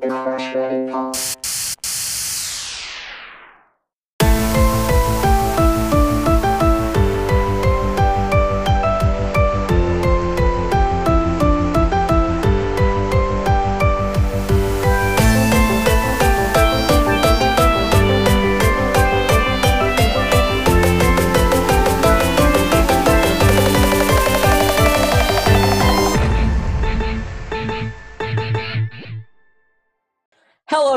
[0.00, 1.19] the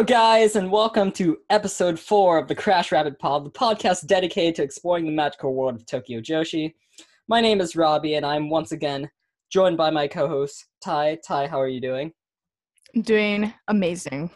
[0.06, 4.54] Hello, guys, and welcome to episode four of the Crash Rabbit Pod, the podcast dedicated
[4.56, 6.74] to exploring the magical world of Tokyo Joshi.
[7.30, 9.10] My name is Robbie, and I'm once again
[9.50, 11.20] joined by my co-host Ty.
[11.26, 12.12] Ty, how are you doing?
[13.00, 14.30] Doing amazing.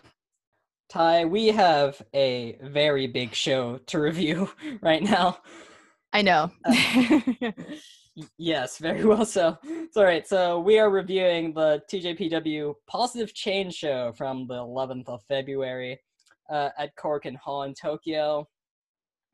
[0.87, 4.49] Ty, we have a very big show to review
[4.81, 5.39] right now.
[6.13, 6.49] I know.
[6.65, 7.51] Y- uh,
[8.37, 9.57] Yes, very well so.
[9.63, 10.27] It's all right.
[10.27, 15.99] So we are reviewing the TJPW Positive Chain Show from the 11th of February
[16.49, 18.47] uh, at Korakuen Hall in Tokyo.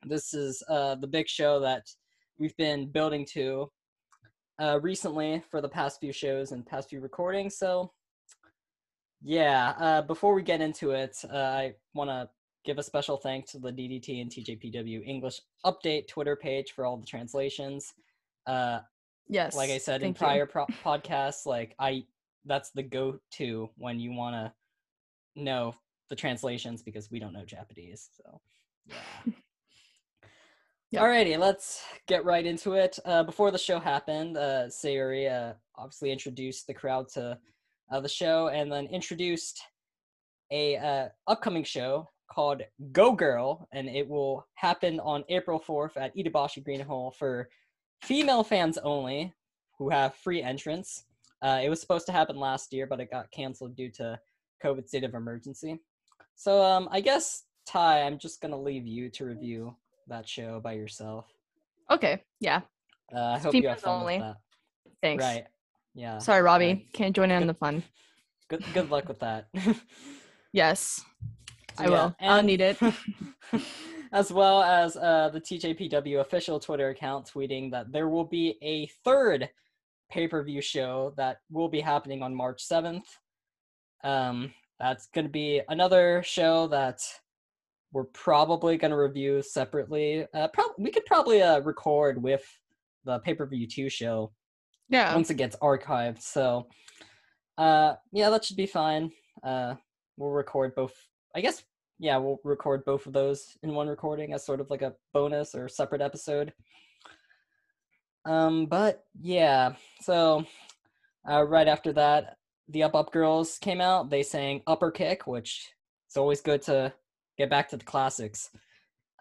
[0.06, 1.86] This is uh, the big show that
[2.38, 3.70] we've been building to
[4.60, 7.56] uh, recently for the past few shows and past few recordings.
[7.56, 7.90] So
[9.22, 12.28] yeah, uh, before we get into it, uh, I want to
[12.66, 16.98] give a special thanks to the DDT and TJPW English Update Twitter page for all
[16.98, 17.94] the translations
[18.46, 18.80] uh
[19.28, 19.56] yes.
[19.56, 22.04] like i said in prior pro- podcasts like i
[22.44, 24.52] that's the go-to when you want to
[25.40, 25.74] know
[26.10, 28.40] the translations because we don't know japanese so
[28.86, 29.32] yeah
[30.90, 31.02] Yeah.
[31.02, 36.12] alrighty let's get right into it uh, before the show happened uh, sayuri uh, obviously
[36.12, 37.36] introduced the crowd to
[37.90, 39.60] uh, the show and then introduced
[40.52, 46.16] a uh, upcoming show called go girl and it will happen on april 4th at
[46.16, 47.48] itabashi green hall for
[48.04, 49.32] female fans only
[49.78, 51.04] who have free entrance.
[51.42, 54.18] Uh, it was supposed to happen last year, but it got canceled due to
[54.62, 55.78] COVID state of emergency.
[56.36, 59.74] So um, I guess Ty, I'm just gonna leave you to review
[60.08, 61.26] that show by yourself.
[61.90, 62.22] Okay.
[62.40, 62.60] Yeah.
[63.14, 64.14] Uh, I hope you have fun only.
[64.18, 64.36] with that.
[65.02, 65.24] Thanks.
[65.24, 65.44] Right?
[65.94, 66.18] Yeah.
[66.18, 66.66] Sorry, Robbie.
[66.66, 66.92] right.
[66.92, 67.82] Can't join in on the fun.
[68.48, 68.64] Good.
[68.74, 69.48] Good luck with that.
[70.54, 71.04] Yes.
[71.76, 72.16] So, I yeah, will.
[72.20, 72.78] I'll need it.
[74.14, 78.86] as well as uh, the TJPW official Twitter account tweeting that there will be a
[79.04, 79.50] third
[80.10, 83.02] pay per view show that will be happening on March 7th.
[84.04, 87.00] Um, that's going to be another show that
[87.92, 90.26] we're probably going to review separately.
[90.32, 92.44] Uh, prob- we could probably uh, record with
[93.04, 94.32] the pay per view 2 show
[94.88, 95.12] Yeah.
[95.12, 96.22] once it gets archived.
[96.22, 96.68] So,
[97.58, 99.10] uh, yeah, that should be fine.
[99.42, 99.74] Uh,
[100.16, 100.94] we'll record both.
[101.34, 101.64] I guess,
[102.04, 105.54] yeah, we'll record both of those in one recording as sort of like a bonus
[105.54, 106.52] or separate episode.
[108.26, 110.44] Um, but yeah, so
[111.26, 112.36] uh, right after that,
[112.68, 114.10] the Up Up Girls came out.
[114.10, 115.72] They sang Upper Kick, which
[116.06, 116.92] it's always good to
[117.38, 118.50] get back to the classics.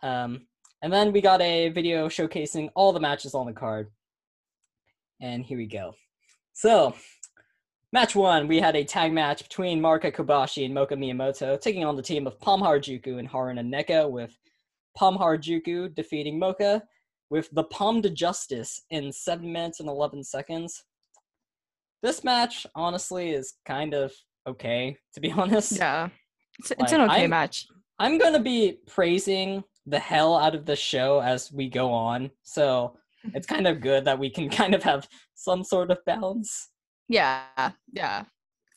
[0.02, 0.48] Um,
[0.82, 3.92] and then we got a video showcasing all the matches on the card.
[5.22, 5.94] And here we go.
[6.52, 6.96] So,
[7.94, 11.96] match one, we had a tag match between Marika Kobashi and Moka Miyamoto, taking on
[11.96, 14.36] the team of Pom Harajuku and Haruna Neko, with
[14.98, 16.82] Pom Harajuku defeating Moka
[17.30, 20.84] with the Palm de Justice in 7 minutes and 11 seconds.
[22.02, 24.12] This match, honestly, is kind of
[24.48, 25.74] okay, to be honest.
[25.74, 26.10] Yeah.
[26.60, 27.68] It's, it's an okay I'm- match.
[28.00, 32.32] I'm going to be praising the hell out of the show as we go on.
[32.42, 32.98] So
[33.36, 36.70] it's kind of good that we can kind of have some sort of balance.
[37.14, 37.72] Yeah.
[37.92, 38.24] Yeah.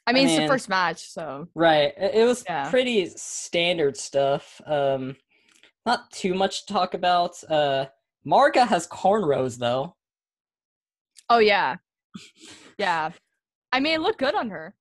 [0.06, 1.92] I mean, it's the first match, so Right.
[1.96, 2.70] It, was Yeah.
[2.70, 4.60] pretty standard stuff.
[4.66, 5.16] Um
[5.84, 7.32] not too much to talk about.
[7.48, 7.86] Uh
[8.26, 9.96] Marika has cornrows though.
[11.30, 11.76] oh yeah,
[12.78, 13.10] yeah.
[13.72, 14.74] I mean, it looked good on her.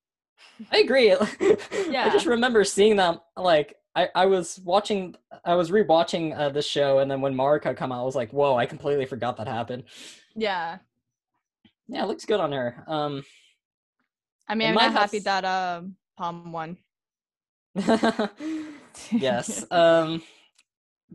[0.71, 1.07] I agree.
[1.09, 2.05] Yeah.
[2.05, 6.67] I just remember seeing them like I, I was watching I was rewatching uh, this
[6.67, 9.47] show and then when Marika come out I was like, "Whoa, I completely forgot that
[9.47, 9.83] happened."
[10.35, 10.79] Yeah.
[11.87, 12.83] Yeah, it looks good on her.
[12.87, 13.23] Um
[14.47, 16.77] I mean, I'm not happy that um Pom won.
[19.11, 19.65] yes.
[19.71, 20.21] Um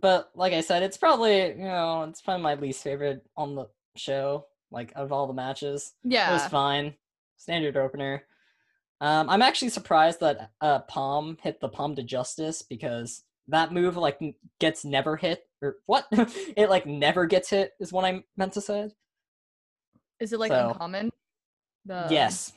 [0.01, 3.67] but like I said, it's probably, you know, it's probably my least favorite on the
[3.97, 5.93] show, like of all the matches.
[6.05, 6.31] Yeah.
[6.31, 6.95] It was fine.
[7.37, 8.25] Standard opener.
[9.01, 13.97] Um I'm actually surprised that uh Pom hit the Palm to Justice because that move
[13.97, 16.07] like n- gets never hit or what?
[16.13, 18.91] it like never gets hit is what I meant to say.
[20.21, 21.11] Is it like So- uncommon?
[21.87, 22.53] The yes.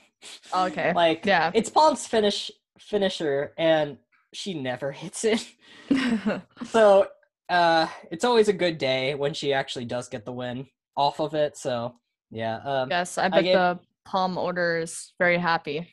[0.54, 0.94] Okay.
[0.96, 1.52] Like yeah.
[1.54, 3.98] it's Pom's finish finisher and
[4.34, 5.46] she never hits it.
[6.66, 7.08] So
[7.50, 11.34] uh it's always a good day when she actually does get the win off of
[11.34, 11.58] it.
[11.58, 11.96] So
[12.32, 12.58] yeah.
[12.64, 15.88] Um yes, I bet gave- the Palm order is very happy.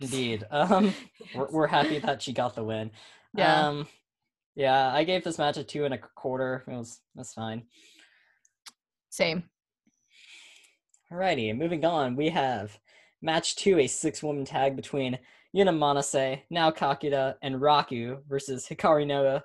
[0.00, 0.44] Indeed.
[0.50, 0.92] Um,
[1.34, 2.90] we're, we're happy that she got the win.
[3.36, 3.68] Yeah.
[3.68, 3.86] Um,
[4.56, 6.64] yeah, I gave this match a two and a quarter.
[6.66, 7.62] It was that's fine.
[9.10, 9.44] Same.
[11.10, 12.16] Alrighty, moving on.
[12.16, 12.76] We have
[13.22, 15.18] match two, a six-woman tag between
[15.56, 19.42] Yuna Manase, Nao Kakita, and Raku versus Hikari Noa,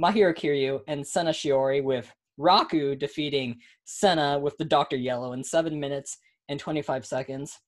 [0.00, 5.80] Mahiro Kiryu, and Sena Shiori, with Raku defeating Sena with the Doctor Yellow in seven
[5.80, 6.18] minutes
[6.48, 7.58] and 25 seconds.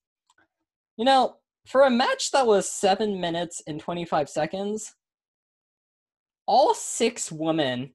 [0.97, 4.95] You know, for a match that was seven minutes and 25 seconds,
[6.45, 7.91] all six women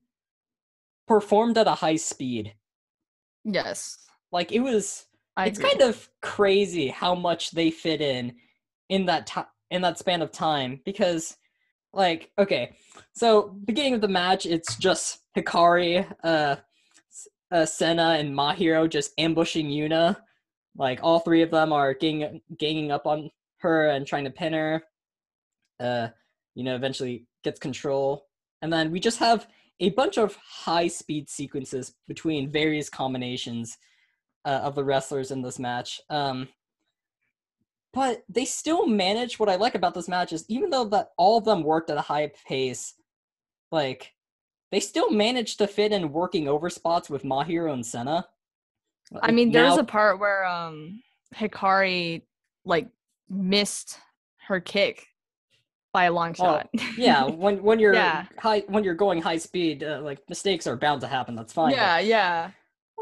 [1.06, 2.54] performed at a high speed.
[3.44, 3.98] Yes.
[4.32, 5.70] Like it was I it's agree.
[5.70, 8.34] kind of crazy how much they fit in
[8.88, 11.36] in that time in that span of time because
[11.92, 12.72] like okay
[13.12, 16.56] so beginning of the match it's just hikari uh,
[17.50, 20.16] uh sena and mahiro just ambushing yuna.
[20.76, 24.52] Like all three of them are gang- ganging up on her and trying to pin
[24.52, 24.82] her.
[25.80, 26.08] Uh
[26.54, 28.26] you know eventually gets control.
[28.62, 29.46] And then we just have
[29.80, 33.76] a bunch of high speed sequences between various combinations
[34.44, 36.00] uh, of the wrestlers in this match.
[36.10, 36.48] Um,
[37.92, 39.38] but they still manage.
[39.38, 41.96] What I like about this match is even though that all of them worked at
[41.96, 42.94] a high pace,
[43.70, 44.12] like
[44.72, 48.26] they still managed to fit in working over spots with Mahiro and Sena.
[49.22, 51.02] I mean, there's Now- a part where um
[51.34, 52.22] Hikari
[52.64, 52.88] like
[53.28, 53.98] missed
[54.48, 55.06] her kick
[55.92, 56.68] by a long Oh, shot.
[56.96, 58.26] yeah when when you're Yeah.
[58.38, 61.36] high when you're going high speed, uh, like mistakes are bound to happen.
[61.36, 61.70] That's fine.
[61.70, 62.50] but- yeah, yeah.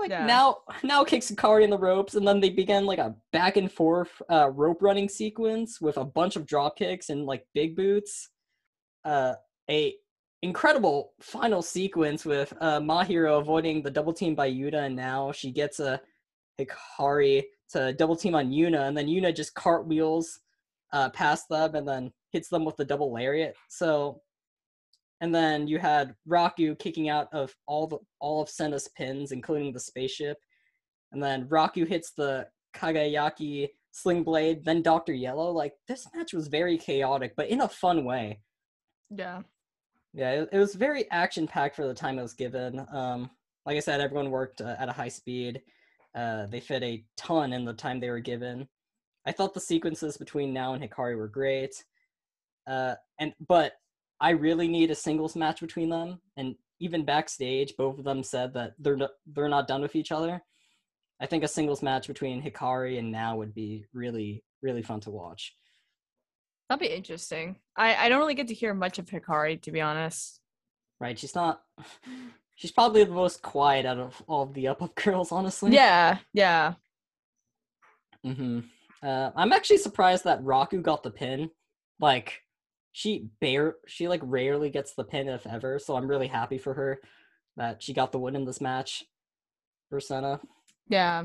[0.02, 0.26] Like Yeah.
[0.26, 3.70] now, Nao kicks Hikari in the ropes, and then they begin like a back and
[3.70, 8.30] forth uh, rope running sequence with a bunch of drop kicks and like big boots.
[9.04, 9.34] Uh,
[9.70, 9.94] a
[10.42, 15.52] incredible final sequence with uh, Mahiro avoiding the double team by Yuta, and Nao she
[15.52, 16.00] gets a
[16.60, 20.40] Hikari to double team on Yuna, and then Yuna just cartwheels
[20.92, 23.54] uh, past them and then hits them with the double lariat.
[23.68, 24.20] So
[25.22, 29.72] and then you had Raku kicking out of all the all of Sena's pins, including
[29.72, 30.36] the spaceship.
[31.12, 35.52] And then Raku hits the Kagayaki sling blade, then Doctor Yellow.
[35.52, 38.40] Like this match was very chaotic, but in a fun way.
[39.10, 39.42] Yeah.
[40.12, 42.84] Yeah, it, it was very action packed for the time it was given.
[42.92, 43.30] Um,
[43.64, 45.62] like I said, everyone worked uh, at a high speed.
[46.16, 48.68] Uh, they fit a ton in the time they were given.
[49.24, 51.72] I thought the sequences between Nao and Hikari were great.
[52.66, 53.74] Uh, and but
[54.22, 56.20] I really need a singles match between them.
[56.36, 60.12] And even backstage, both of them said that they're not, they're not done with each
[60.12, 60.40] other.
[61.20, 65.10] I think a singles match between Hikari and Nao would be really really fun to
[65.10, 65.54] watch.
[66.68, 67.56] That'd be interesting.
[67.76, 70.40] I I don't really get to hear much of Hikari to be honest.
[71.00, 71.18] Right?
[71.18, 71.62] She's not.
[72.54, 75.72] She's probably the most quiet out of all of the up up girls, honestly.
[75.72, 76.74] Yeah, yeah.
[78.24, 78.60] Mm-hmm.
[79.02, 81.50] Uh, I'm actually surprised that Raku got the pin.
[81.98, 82.41] Like,
[82.92, 85.78] she bare she like rarely gets the pin if ever.
[85.78, 87.00] So I'm really happy for her
[87.56, 89.04] that she got the win in this match
[89.88, 90.40] for Sena.
[90.88, 91.24] Yeah.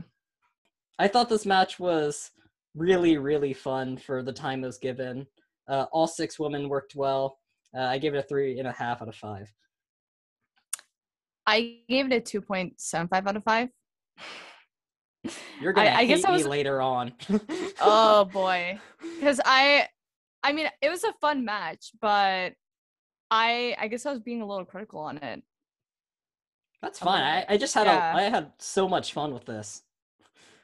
[0.99, 2.31] I thought this match was
[2.75, 5.27] really really fun for the time it was given.
[5.67, 7.37] Uh, all six women worked well.
[7.77, 9.51] Uh, I gave it a three and a half out of five.
[11.45, 13.69] I gave it a 2.75 out of 5.
[15.61, 17.13] You're gonna I hate guess I me was- later on.
[17.81, 18.79] oh boy.
[19.21, 19.87] Cuz I
[20.43, 22.53] I mean, it was a fun match, but
[23.31, 25.43] I I guess I was being a little critical on it.
[26.81, 27.23] That's fine.
[27.23, 28.13] I, I just had Yeah.
[28.13, 29.81] a I had so much fun with this.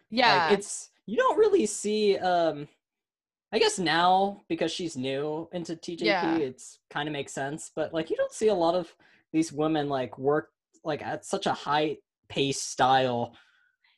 [0.10, 0.48] Yeah.
[0.50, 2.68] Like, it's you don't really see um
[3.52, 6.36] I guess Nao because she's new into TJP Yeah.
[6.38, 8.94] it's kind of makes sense, but like you don't see a lot of
[9.32, 10.50] these women like work
[10.84, 11.98] like at such a high
[12.30, 13.36] pace style.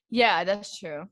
[0.09, 1.07] yeah, that's true.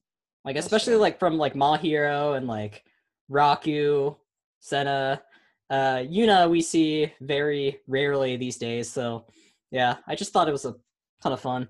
[0.46, 1.02] Like That's especially true.
[1.02, 2.84] like from like Mahiro and like
[3.32, 4.18] Raku,
[4.64, 5.22] Sena,
[5.70, 9.26] uh Yuna we see very rarely these days, so
[9.72, 10.76] yeah, I just thought it was a
[11.22, 11.68] ton of fun.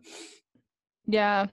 [1.08, 1.48] Yeah.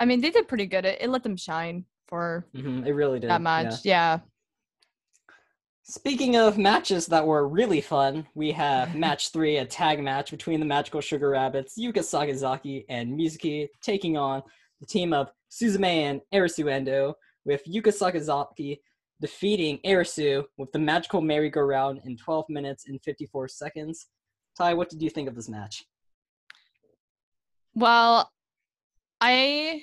[0.00, 0.86] I mean, they did pretty good.
[0.86, 3.28] It, it let them shine for hmm it really did.
[3.28, 3.76] that yeah.
[3.84, 4.18] Yeah.
[5.82, 10.60] Speaking of matches that were really fun, we have match three, a tag match between
[10.60, 14.42] the Magical Sugar Rabbits, Yuka Sakazaki, and Mizuki taking on
[14.80, 18.78] the team of Suzume and Arisu Endo, with Yuka Sakazaki
[19.22, 24.08] defeating Arisu with the Magical Merry-Go-Round in 12 minutes and 54 seconds.
[24.58, 25.84] Ty, what did you think of this match?
[27.74, 28.30] Well,
[29.20, 29.82] I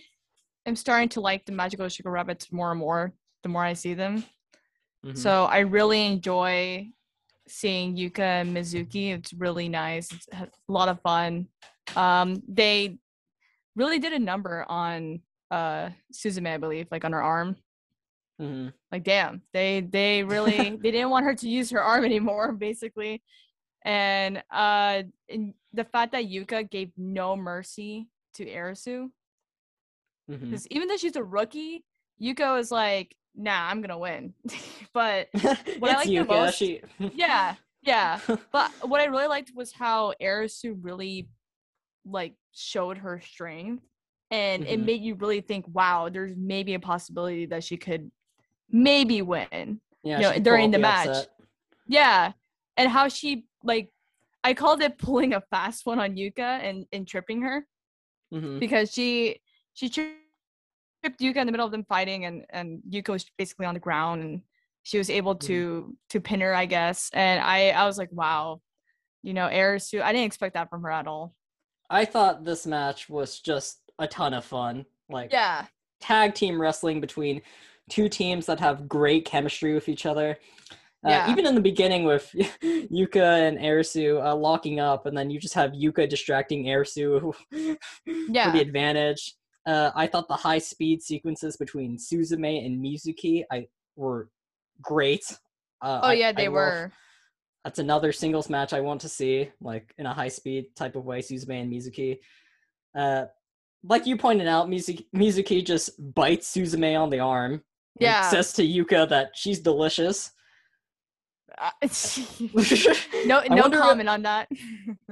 [0.65, 3.93] am starting to like the Magical Sugar Rabbits more and more the more I see
[3.93, 4.25] them.
[5.05, 5.17] Mhm.
[5.17, 6.89] So I really enjoy
[7.47, 9.13] seeing Yuka and Mizuki.
[9.13, 10.11] It's really nice.
[10.11, 11.47] It's a lot of fun.
[11.95, 12.99] Um, they
[13.75, 17.55] really did a number on uh Suzume, I believe, like on her arm.
[18.39, 18.73] Mhm.
[18.91, 23.21] Like damn, they they really they didn't want her to use her arm anymore, basically.
[23.83, 29.09] And uh and the fact that Yuka gave no mercy to Arisu,
[30.29, 30.41] Mhm.
[30.41, 31.83] because even though she's a rookie,
[32.21, 34.33] Yuka is like, nah, I'm gonna win.
[34.93, 35.27] but
[35.79, 36.81] what I like the most- She.
[37.13, 38.19] yeah, yeah.
[38.51, 41.27] But what I really liked was how Arisu really
[42.05, 43.83] like showed her strength
[44.31, 44.85] and it Mhm.
[44.85, 48.11] made you really think, wow, there's maybe a possibility that she could
[48.71, 49.81] maybe win.
[50.03, 51.07] yeah, you know, during the match.
[51.07, 51.29] upset.
[51.87, 52.31] Yeah.
[52.77, 53.91] And how she like
[54.43, 57.65] I called it pulling a fast one on Yuka and, and tripping her
[58.33, 58.59] Mhm.
[58.59, 59.41] because she
[59.73, 63.73] she tripped Yuka in the middle of them fighting and and Yuka was basically on
[63.73, 64.41] the ground and
[64.83, 68.61] she was able to to pin her I guess and I I was like wow
[69.23, 71.33] you know Arisu I didn't expect that from her at all
[71.89, 74.85] I thought this match was just a ton of fun.
[75.09, 75.65] Like yeah
[75.99, 77.41] tag team wrestling between
[77.89, 80.37] two teams that have great chemistry with each other.
[81.05, 81.31] Uh, Yeah.
[81.31, 82.29] Even in the beginning with
[82.63, 87.35] Yuka and Arisu uh, locking up, and then you just have Yuka distracting Arisu for
[88.05, 89.35] the advantage.
[89.65, 94.29] Uh, I thought the high speed sequences between Suzume and Mizuki I were
[94.81, 95.23] great.
[95.81, 96.91] Uh, oh I- yeah I they love- were
[97.65, 101.03] that's another singles match I want to see, like in a high speed type of
[101.05, 102.19] way, Suzume and Mizuki.
[102.97, 103.25] Uh,
[103.83, 107.61] like you pointed out, Mizuki, Mizuki just bites Suzume on the arm.
[107.99, 108.29] Yeah.
[108.29, 110.31] Says to Yuka that she's delicious.
[111.57, 111.71] Uh,
[113.25, 114.47] no no wonder comment on that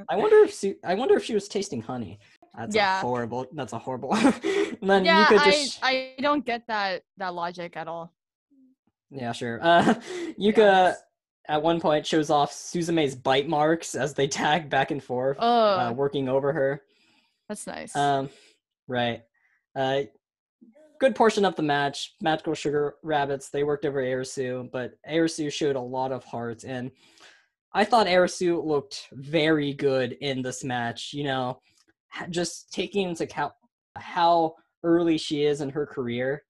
[0.09, 2.19] I wonder if Su- I wonder if she was tasting honey.
[2.57, 2.99] That's Yeah.
[2.99, 3.47] a horrible.
[3.53, 4.13] That's a horrible.
[4.81, 8.13] then yeah Yuka I just I don't get that that logic at all
[9.09, 9.59] yeah sure.
[9.61, 9.95] Uh,
[10.39, 11.03] Yuka honest.
[11.49, 15.79] at one point shows off Suzume's bite marks as they tag back and forth, oh
[15.79, 16.81] uh, working over her.
[17.49, 18.29] that's nice Um,
[18.87, 19.23] right.
[19.75, 20.03] Uh,
[20.99, 22.15] good portion of the match.
[22.21, 23.49] Magical Sugar Rabbits.
[23.49, 26.91] They worked over Arisu, but Arisu showed a lot of heart, and
[27.73, 31.13] I thought Arisu looked very good in this match.
[31.13, 31.61] You know,
[32.29, 33.53] just taking into account
[33.95, 36.43] how early she is in her career,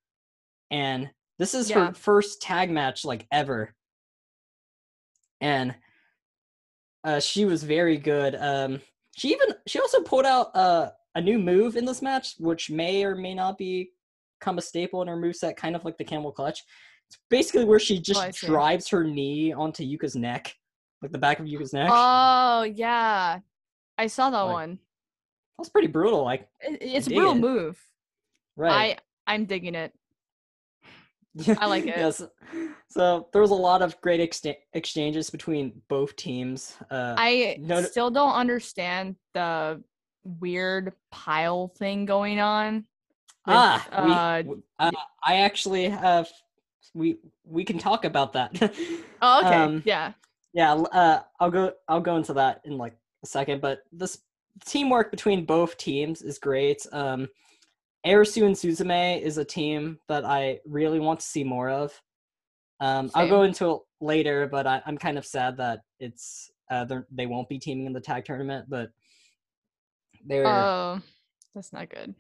[0.72, 1.88] and this is Yeah.
[1.88, 3.74] her first tag match like ever,
[5.42, 5.76] and
[7.04, 8.36] uh, she was very good.
[8.36, 8.82] Um,
[9.16, 13.04] she even she also pulled out uh, a new move in this match, which may
[13.04, 13.92] or may not be
[14.40, 16.64] become a staple in her moveset, kind of like the camel clutch.
[17.10, 18.48] It's basically where she just see.
[18.48, 20.54] drives her knee onto Yuka's neck,
[21.02, 21.90] like the back of Yuka's neck.
[21.92, 23.40] Oh yeah,
[23.98, 24.80] I saw that Like, one.
[25.58, 26.24] That's pretty brutal.
[26.24, 27.40] Like, it's a brutal it.
[27.40, 27.80] move.
[28.56, 29.00] right?
[29.28, 29.94] I I'm digging it.
[31.60, 31.96] I like it.
[31.98, 32.22] Yes.
[32.90, 36.76] So there was a lot of great exta- exchanges between both teams.
[36.92, 39.82] Uh, I no- still don't understand the
[40.24, 42.86] weird pile thing going on.
[43.48, 44.92] Ah, uh, w- uh,
[45.24, 46.30] I actually have.
[46.94, 48.52] We we can talk about that.
[49.22, 50.14] oh, okay, um, yeah,
[50.54, 54.20] yeah uh i'll go i'll go into that in like a second but this
[54.66, 57.28] teamwork between both teams is great um
[58.06, 62.00] Arisu and Suzume is a team that I really want to see more of.
[62.80, 66.86] Um, I'll go into it later, but I, I'm kind of sad that it's uh,
[67.12, 68.68] they won't be teaming in the tag tournament.
[68.70, 68.92] But
[70.26, 71.02] they're oh,
[71.56, 72.14] that's not good.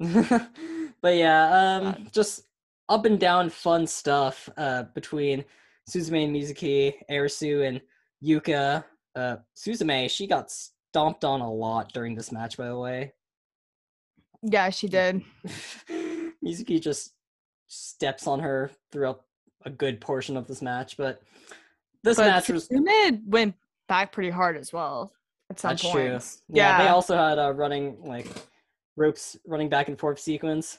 [1.02, 2.44] but yeah, um, just
[2.88, 5.44] up and down fun stuff uh, between
[5.88, 7.80] Suzume and Mizuki, Arisu and
[8.24, 8.84] Yuka.
[9.14, 13.12] Uh, Suzume, she got stomped on a lot during this match, by the way.
[14.42, 15.22] Yeah, she did.
[16.44, 17.12] Mizuki just
[17.68, 19.22] steps on her throughout
[19.66, 21.22] a good portion of this match, but
[22.02, 23.54] this But match was Suzume went
[23.88, 25.12] back pretty hard as well
[25.50, 25.94] at some that's point.
[25.94, 26.18] true.
[26.48, 28.26] Yeah, they also had a running like
[29.00, 30.78] ropes running back and forth sequence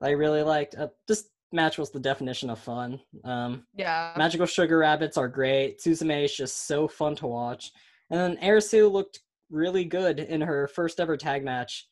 [0.00, 0.74] that I really liked.
[0.74, 3.00] Uh, this match was the definition of fun.
[3.24, 5.80] Um, Yeah, Magical Sugar Rabbits are great.
[5.80, 7.72] Suzume is just so fun to watch.
[8.10, 11.88] And then Arisu looked really good in her first ever tag match.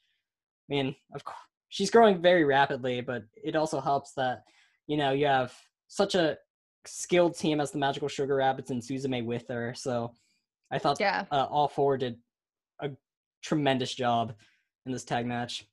[0.68, 4.42] I mean, of course, she's growing very rapidly, but it also helps that,
[4.86, 5.54] you know, you have
[5.86, 6.36] such a
[6.86, 9.74] skilled team as the Magical Sugar Rabbits and Suzume with her.
[9.76, 10.12] So
[10.70, 11.24] I thought yeah.
[11.30, 12.16] uh, all four did
[12.80, 12.90] a
[13.42, 14.34] tremendous job
[14.88, 15.66] in this tag match.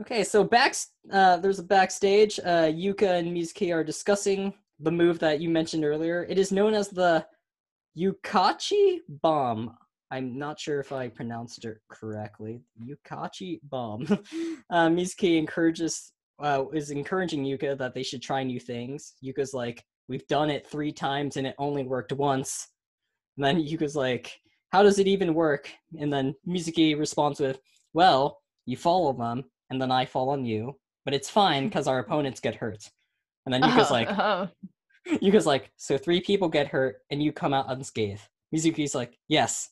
[0.00, 0.74] Okay, so back
[1.10, 2.38] uh, there's a backstage.
[2.40, 6.26] Uh, Yuka and Mizuki are discussing the move that you mentioned earlier.
[6.28, 7.24] It is known as the
[7.98, 9.74] Yukachi Bomb.
[10.10, 12.60] I'm not sure if I pronounced it correctly.
[12.78, 14.06] Yukachi Bomb.
[14.70, 19.14] uh, Mizuki encourages uh, is encouraging Yuka that they should try new things.
[19.24, 22.68] Yuka's like, "We've done it three times and it only worked once."
[23.36, 24.38] And then Yuka's like,
[24.70, 25.70] how does it even work?
[25.98, 27.58] And then Mizuki responds with,
[27.92, 31.68] well, you follow them, and then I fall on you, but it's fine hmm.
[31.68, 32.82] because our opponents get hurt.
[33.44, 34.48] And then Yuka's Oh, like, oh.
[35.20, 38.22] Yuka's like, so three people get hurt and you come out unscathed.
[38.54, 39.70] Mizuki's like, yes.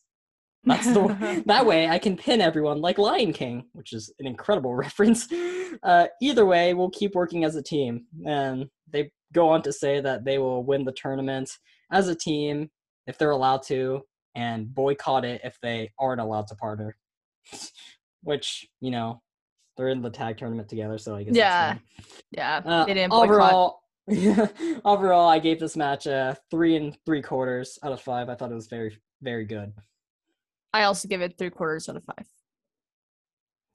[0.63, 4.75] That's the that way I can pin everyone like Lion King, which is an incredible
[4.77, 5.29] reference.
[5.83, 8.07] Uh, either way, we'll keep working as a team.
[8.27, 11.51] And they go on to say that they will win the tournament
[11.91, 12.71] as a team
[13.07, 14.01] if they're allowed to,
[14.35, 16.97] and boycott it if they aren't allowed to partner.
[18.23, 19.21] which, you know,
[19.77, 21.77] they're in the tag tournament together, so I guess Yeah.
[22.31, 23.83] yeah, Uh, they didn't overall,
[24.85, 28.29] overall, I gave this match a three and three quarters out of five.
[28.31, 29.73] I thought it was very, very good.
[30.73, 32.27] I also give it three quarters out of five.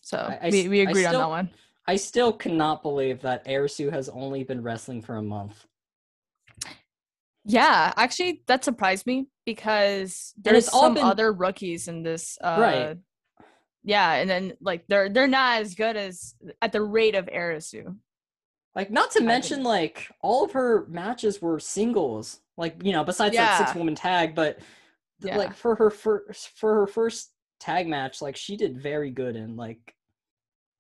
[0.02, 1.50] So I- I we, we agreed on that one.
[1.88, 5.66] I still cannot believe that Arisu has only been wrestling for a month.
[7.50, 12.38] Yeah, actually, that surprised me because there's all some been- other rookies in this.
[12.42, 12.98] Uh, Right.
[13.84, 17.96] Yeah, and then like they're they're not as good as at the rate of Arisu.
[18.76, 22.42] Like, not to I mention, think- like all of her matches were singles.
[22.58, 24.60] Like, you know, besides that six woman tag, but
[25.22, 25.38] Yeah.
[25.38, 29.36] like for her first for her first tag match, like she did very good.
[29.36, 29.96] And like,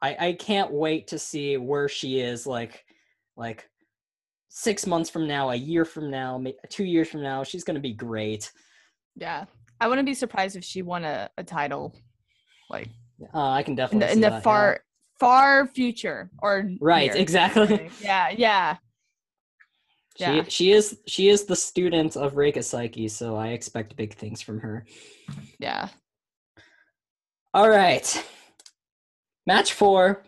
[0.01, 2.45] I I can't wait to see where she is.
[2.45, 2.85] Like,
[3.37, 3.69] like
[4.49, 7.93] six months from now, a year from now, two years from now, she's gonna be
[7.93, 8.51] great.
[9.15, 9.45] Yeah,
[9.79, 11.95] I wouldn't be surprised if she won a, a title,
[12.69, 12.89] like
[13.33, 14.41] Uh, I can in definitely the, in see the that, yeah.
[14.41, 14.79] far
[15.19, 17.89] far future or Right, near, exactly.
[18.01, 18.77] Yeah, yeah,
[20.17, 20.43] She Yeah.
[20.47, 24.59] she is she is the student of Reika Saiki, so I expect big things from
[24.61, 24.85] her.
[25.59, 25.89] yeah.
[27.53, 28.07] All right.
[29.47, 30.23] Match four.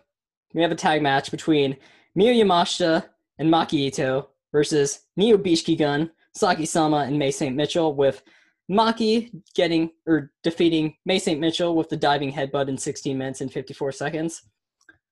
[0.54, 1.76] We have a tag match between
[2.18, 3.04] Miyu Yamashita
[3.42, 8.22] and Maki Ito versus Neo Biishiki Gun, Saki Sama, and Mei Saint-Michel, with
[8.70, 13.90] Maki getting or defeating Mei Saint-Michel with the diving headbutt in 16 minutes and 54
[13.92, 14.42] seconds.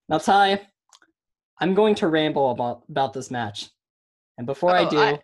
[0.08, 0.60] Now, Ty,
[1.60, 3.68] I'm going to ramble about, about this match.
[4.38, 5.18] And before I Oh, do, I-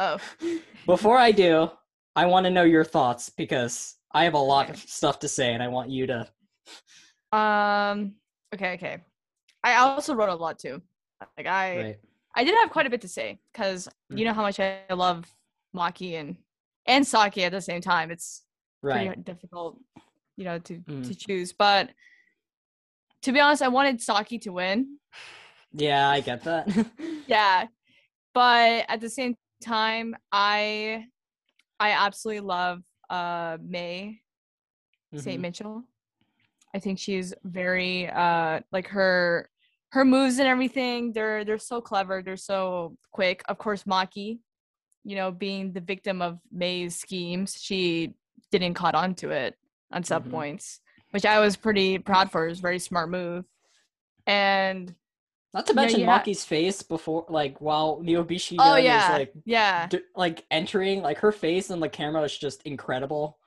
[0.00, 0.18] Oh,
[0.86, 1.70] before I do,
[2.16, 4.72] I want to know your thoughts because I have a lot Okay.
[4.74, 6.28] of stuff to say and I want you to.
[7.36, 8.14] um.
[8.54, 8.98] Okay, okay.
[9.62, 10.80] I also wrote a lot too.
[11.36, 11.98] Like I, Right.
[12.34, 15.30] I did have quite a bit to say because you know how much I love
[15.74, 16.36] Maki and
[16.86, 18.10] and Saki at the same time.
[18.10, 18.42] It's
[18.82, 19.08] Right.
[19.08, 19.78] pretty difficult,
[20.36, 21.06] you know, to Mm.
[21.08, 21.52] to choose.
[21.52, 21.90] But
[23.22, 24.98] to be honest, I wanted Saki to win.
[25.72, 26.68] Yeah, I get that.
[27.28, 27.66] Yeah,
[28.32, 31.06] but at the same time, I
[31.80, 34.20] I absolutely love uh May
[35.16, 35.38] St.
[35.38, 35.42] Mhm.
[35.42, 35.84] Mitchell.
[36.74, 39.50] I think she's very uh like her
[39.90, 41.12] her moves and everything.
[41.12, 42.22] They're they're so clever.
[42.22, 43.42] They're so quick.
[43.48, 44.38] Of course, Maki,
[45.04, 48.14] you know, being the victim of Mei's schemes, she
[48.50, 49.56] didn't caught on to it
[49.92, 50.30] on some Mhm.
[50.30, 52.46] points, which I was pretty proud for.
[52.46, 53.44] It was a very smart move.
[54.26, 54.94] And
[55.54, 59.32] Not to mention you ha- Maki's face before, like, while Neobishi oh yeah, is like,
[59.46, 63.38] yeah, d- like entering, like her face and the camera is just incredible.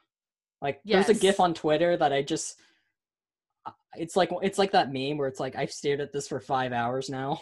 [0.61, 2.59] Like, there's a GIF on Twitter that I just,
[3.97, 6.71] it's like it's like that meme where it's like I've stared at this for five
[6.73, 7.39] hours now.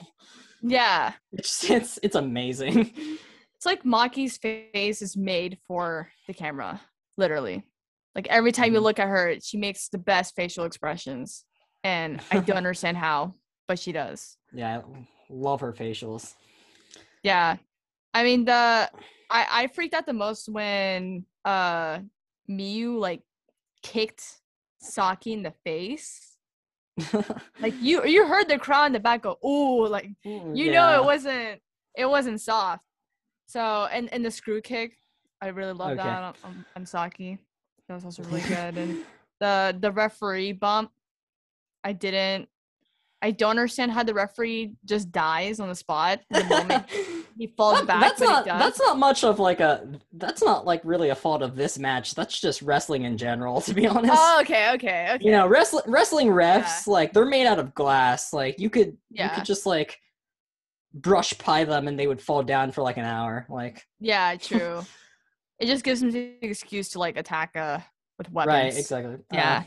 [0.62, 1.13] yeah.
[1.31, 2.91] It's it's it's amazing.
[3.59, 6.79] It's like Maki's face is made for the camera,
[7.17, 7.62] literally.
[8.15, 8.83] Like every time you Mhm.
[8.83, 11.43] look at her, she makes the best facial expressions.
[11.83, 13.33] And I don't understand how,
[13.67, 14.38] but she does.
[14.53, 14.83] yeah, I
[15.29, 16.35] love her facials.
[17.21, 17.57] Yeah.
[18.13, 18.89] I mean the
[19.29, 21.99] I, I freaked out the most when uh
[22.49, 23.23] Miyu like
[23.83, 24.23] kicked
[24.79, 26.29] Saki in the face.
[27.62, 31.03] Like you you heard the crowd in the back go, ooh, like you know it
[31.03, 31.62] wasn't
[31.95, 32.83] it wasn't soft.
[33.47, 34.97] So and and the screw kick,
[35.41, 36.03] I really love Okay.
[36.03, 37.38] that on, on Saki.
[37.88, 38.77] That was also really good.
[38.77, 39.03] And
[39.41, 40.91] the the referee bump,
[41.83, 42.47] I didn't.
[43.21, 46.85] I don't understand how the referee just dies on the spot the moment
[47.39, 48.02] he falls That- back.
[48.02, 51.56] that's not that's not much of like a that's not like really a fault of
[51.56, 52.13] this match.
[52.13, 54.13] That's just wrestling in general, to be honest.
[54.13, 55.25] Oh, okay, okay, okay.
[55.25, 58.34] you know, wrestling wrestling refs like they're made out of glass.
[58.34, 59.97] Like you could you could just like
[60.93, 63.45] brush pie them and they would fall down for like an hour.
[63.49, 64.82] Like Yeah, true.
[65.60, 67.80] it just gives him the excuse to like attack uh
[68.17, 68.54] with weapons.
[68.54, 69.15] right, exactly.
[69.32, 69.63] Yeah,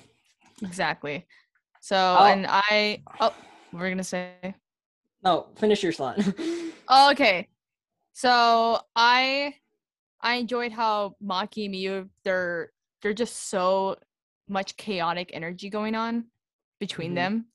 [0.63, 1.27] Um, exactly.
[1.81, 3.35] So I'll- and I oh,
[3.73, 4.35] we're gonna say?
[5.25, 6.19] no, finish your thought.
[6.95, 7.49] Oh, okay.
[8.13, 9.55] So I
[10.21, 12.71] I enjoyed how Maki and Miyu they're
[13.03, 13.97] they're just so
[14.49, 16.27] much chaotic energy going on
[16.79, 17.17] between Mhm.
[17.17, 17.47] them.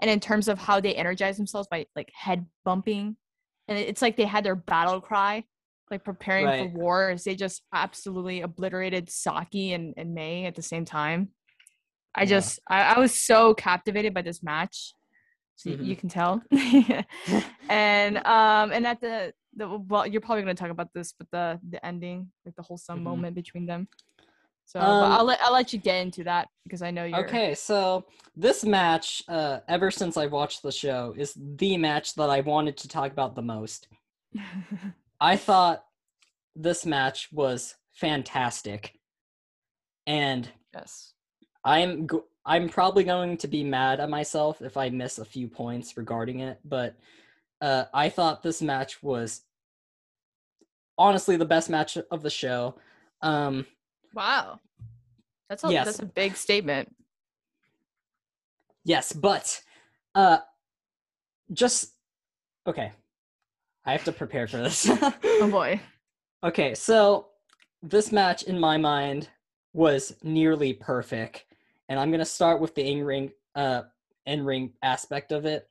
[0.00, 3.16] And in terms of how they energize themselves by like head bumping.
[3.68, 5.44] And it's like they had their battle cry,
[5.90, 6.58] like preparing Right.
[6.72, 11.32] for war as they just absolutely obliterated Saki and, and Mei at the same time.
[12.14, 12.28] I Yeah.
[12.30, 14.94] just I, I was so captivated by this match.
[15.62, 15.84] So Mhm.
[15.84, 16.42] you can tell.
[17.68, 21.60] and um, and at the the well, you're probably gonna talk about this, but the
[21.70, 23.04] the ending, like the wholesome Mhm.
[23.04, 23.88] moment between them.
[24.64, 27.54] So, Um, I'll let I'll let you get into that because I know you're Okay,
[27.54, 32.40] so this match, uh, ever since I watched the show, is the match that I
[32.40, 33.88] wanted to talk about the most.
[35.20, 35.84] I thought
[36.56, 38.98] this match was fantastic,
[40.06, 41.12] and yes.
[41.64, 45.46] I'm go- I'm probably going to be mad at myself if I miss a few
[45.48, 46.96] points regarding it, but
[47.60, 49.42] uh, I thought this match was
[50.98, 52.74] honestly the best match of the show.
[53.20, 53.66] Um,
[54.14, 54.58] Wow.
[55.48, 55.86] That's a Yes.
[55.86, 56.94] that's a big statement.
[58.84, 59.62] yes, but
[60.14, 60.38] uh,
[61.52, 61.92] just
[62.66, 62.92] okay.
[63.84, 64.88] I have to prepare for this.
[64.90, 65.80] Oh boy.
[66.44, 67.28] Okay, so
[67.82, 69.28] this match in my mind
[69.72, 71.44] was nearly perfect,
[71.88, 73.82] and I'm gonna start with the in-ring, uh,
[74.26, 75.68] in-ring aspect of it.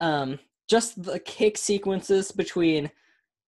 [0.00, 2.90] Um, just the kick sequences between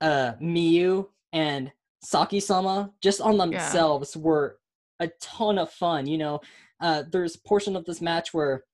[0.00, 1.70] uh Miyu and
[2.02, 4.58] Saki-sama, just on themselves, were
[5.00, 6.06] a ton of fun.
[6.06, 6.40] You know,
[6.80, 8.64] uh, there's a portion of this match where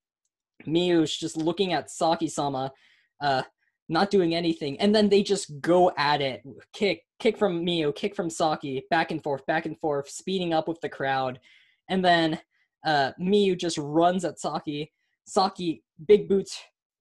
[0.66, 2.72] Miyu's just looking at Saki-sama,
[3.20, 3.42] uh,
[3.88, 8.14] not doing anything, and then they just go at it, kick, kick from Miyu, kick
[8.14, 11.40] from Saki, back and forth, back and forth, speeding up with the crowd,
[11.88, 12.40] and then
[12.86, 13.12] uh,
[13.56, 14.90] just runs at Saki.
[15.24, 16.58] Saki big boots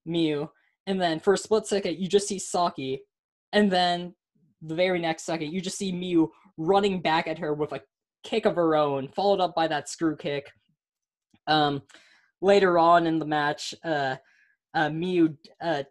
[0.07, 0.49] Miyu,
[0.87, 3.01] and then for a split second you just see Saki,
[3.53, 4.13] and then
[4.61, 7.81] the very next second you just see Miyu running back at her with a
[8.23, 10.51] kick of her own, followed up by that screw kick.
[11.47, 11.83] Um,
[12.41, 14.15] later on in the match, uh,
[14.73, 14.89] uh,
[15.61, 15.83] uh,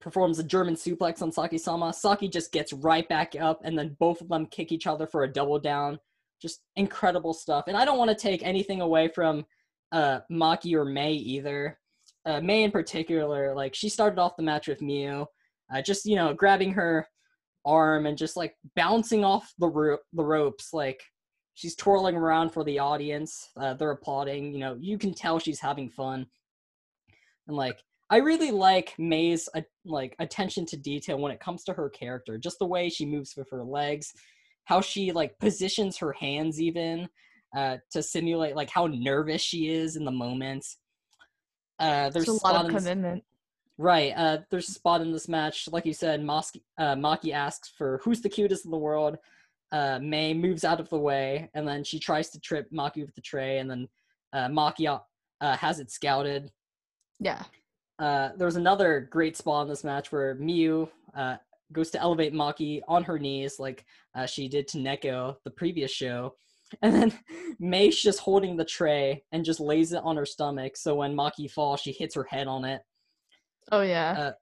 [0.00, 1.92] performs a German suplex on Saki Sama.
[1.92, 5.22] Saki just gets right back up, and then both of them kick each other for
[5.22, 5.98] a double down.
[6.44, 7.64] Just incredible stuff.
[7.68, 9.46] And I don't want to take anything away from
[9.92, 11.78] uh, Maki or Mei either.
[12.26, 15.24] Uh, Mei in particular, like she started off the match with Miyu,
[15.74, 17.06] uh, just you know grabbing her
[17.64, 21.02] arm and just like bouncing off the ro- the ropes, like
[21.54, 23.48] she's twirling around for the audience.
[23.56, 24.52] Uh, they're applauding.
[24.52, 26.26] You know, you can tell she's having fun.
[27.48, 27.78] And like,
[28.10, 32.36] I really like Mei's uh, like attention to detail when it comes to her character.
[32.36, 34.12] Just the way she moves with her legs,
[34.64, 37.08] how she like positions her hands, even
[37.56, 40.66] uh, to simulate like how nervous she is in the moment.
[41.78, 43.24] Uh, there's There's a lot of in this- commitment.
[43.76, 44.12] Right.
[44.16, 46.20] Uh, there's a spot in this match, like you said.
[46.22, 49.18] Mosky, uh, Maki asks for who's the cutest in the world.
[49.72, 53.14] Uh, Mei moves out of the way, and then she tries to trip Maki with
[53.16, 53.88] the tray, and then
[54.32, 54.86] uh, Maki
[55.40, 56.52] uh, has it scouted.
[57.18, 57.42] Yeah.
[57.98, 61.36] Uh, there's another great spot in this match where Miyu uh,
[61.72, 65.90] goes to elevate Maki on her knees, like uh, she did to Neko the previous
[65.90, 66.34] show.
[66.82, 67.12] And then
[67.60, 70.76] Mei's just holding the tray and just lays it on her stomach.
[70.76, 72.80] So when Maki falls, she hits her head on it.
[73.70, 74.14] Oh yeah.
[74.18, 74.32] Uh,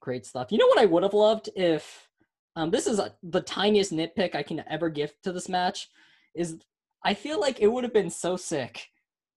[0.00, 0.52] Great stuff.
[0.52, 2.08] You know what I would have loved if
[2.54, 5.88] um, this is a, the tiniest nitpick I can ever give to this match
[6.34, 6.58] is
[7.04, 8.86] I feel like it would have been so sick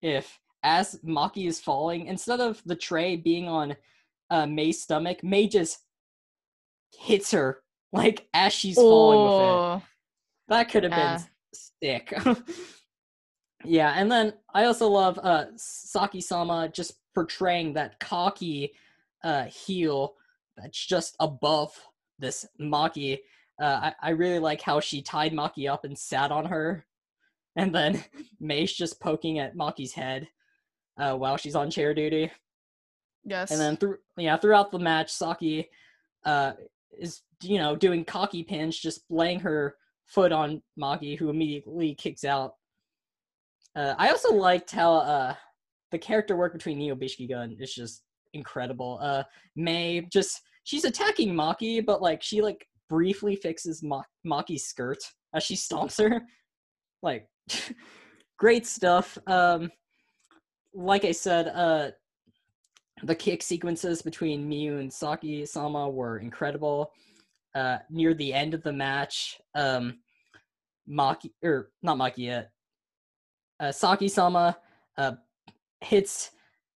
[0.02, 3.76] if as Maki is falling, instead of the tray being on
[4.30, 5.80] uh, Mei's stomach, Mei just
[6.94, 7.62] hits her
[7.94, 9.84] like as she's falling with it.
[10.50, 11.18] That could have Yeah.
[11.18, 12.14] been sick.
[13.66, 18.74] yeah, and then I also love uh Saki Sama just portraying that cocky
[19.24, 20.16] uh heel
[20.56, 21.72] that's just above
[22.20, 23.20] this Maki.
[23.62, 26.86] Uh, I, I really like how she tied Maki up and sat on her.
[27.56, 28.04] And then
[28.40, 30.28] Mei's just poking at Maki's head
[31.00, 32.32] uh, while she's on chair duty.
[33.24, 33.52] Yes.
[33.52, 35.70] And then through yeah, throughout the match, Saki
[36.26, 36.54] uh
[36.98, 42.24] is you know doing cocky pins, just laying her foot on Maki, who immediately kicks
[42.24, 42.54] out.
[43.76, 45.36] Uh, I also liked how uh
[45.92, 49.00] the character work between Neo Biishikigun is just incredible.
[49.02, 49.24] Uh
[49.56, 55.00] Mei just she's attacking Maki, but like she like briefly fixes Ma- Maki's skirt
[55.34, 56.22] as she stomps her.
[57.04, 57.28] Like
[58.38, 59.18] great stuff.
[59.28, 59.70] Um
[60.74, 61.92] like I said, uh
[63.04, 66.92] the kick sequences between Miyu and Saki Sama were incredible.
[67.56, 70.00] Uh, near the end of the match, um,
[70.88, 72.52] Maki or not Maki yet,
[73.60, 74.58] uh, Saki Sama
[74.98, 75.14] uh,
[75.82, 76.32] hits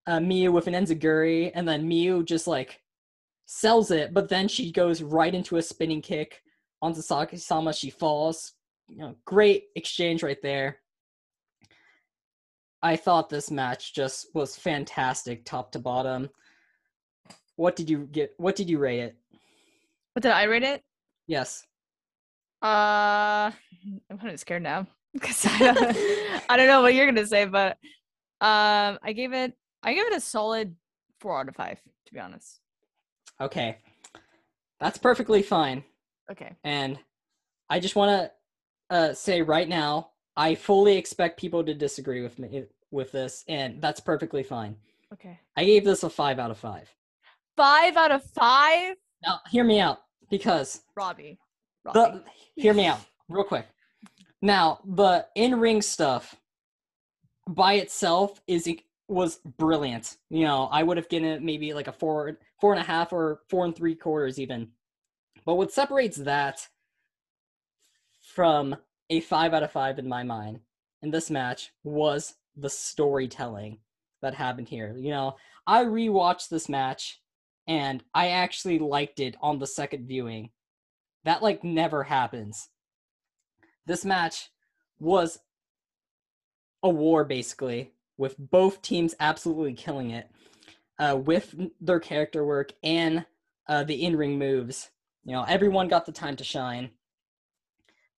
[0.07, 2.81] uh, Miyu with an enziguri, and then Miyu just like
[3.45, 6.41] sells it, but then she goes right into a spinning kick
[6.81, 7.73] onto Saki Sama.
[7.73, 8.53] She falls.
[8.87, 10.79] You know, great exchange right there.
[12.83, 16.29] I thought this match just was fantastic, top to bottom.
[17.55, 18.33] What did you get?
[18.37, 19.17] What did you rate it?
[20.13, 20.83] what did I rate it?
[21.27, 21.65] Yes.
[22.61, 23.51] Uh,
[24.09, 25.97] I'm kind of scared now because I don't,
[26.49, 27.77] I don't know what you're gonna say, but
[28.41, 30.75] um, I gave it I gave it a solid
[31.19, 32.59] four out of five, to be honest.
[33.39, 33.77] Okay.
[34.79, 35.83] That's perfectly fine.
[36.31, 36.55] Okay.
[36.63, 36.99] And
[37.69, 38.31] I just want
[38.89, 43.43] to uh, say right now, I fully expect people to disagree with me with this,
[43.47, 44.75] and that's perfectly fine.
[45.13, 45.39] Okay.
[45.57, 46.89] I gave this a five out of five.
[47.57, 48.95] Five out of five.
[49.23, 51.37] Now, hear me out, because Robbie.
[51.83, 51.99] Robbie.
[51.99, 52.23] the
[52.55, 53.67] hear me out real quick.
[54.41, 56.35] Now, the in-ring stuff
[57.47, 58.69] by itself is
[59.07, 60.17] was brilliant.
[60.29, 63.11] You know, I would have given it maybe like a four, four and a half,
[63.11, 64.69] or four and three quarters even.
[65.45, 66.67] But what separates that
[68.21, 68.75] from
[69.11, 70.61] a five out of five in my mind
[71.03, 73.77] in this match was the storytelling
[74.21, 74.95] that happened here.
[74.97, 75.35] You know,
[75.67, 77.21] I rewatched this match
[77.67, 80.51] and I actually liked it on the second viewing.
[81.25, 82.69] That like never happens.
[83.85, 84.49] This match
[84.97, 85.39] was
[86.81, 90.31] a war basically with both teams absolutely killing it
[90.99, 93.25] uh, with their character work and
[93.67, 94.89] uh, the in-ring moves.
[95.25, 96.91] You know, everyone got the time to shine.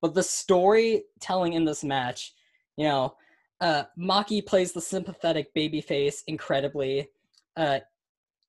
[0.04, 2.34] But the storytelling in this match,
[2.76, 3.16] you know,
[3.62, 7.08] uh, Maki plays the sympathetic babyface incredibly.
[7.56, 7.80] Uh,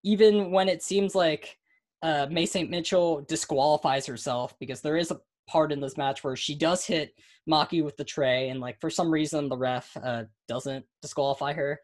[0.03, 1.57] even when it seems like
[2.03, 6.57] uh, Mei Saint-Michel disqualifies herself because there is a part in this match where she
[6.57, 7.15] does hit
[7.49, 11.81] Maki with the tray, and like for some reason the ref uh, doesn't disqualify her.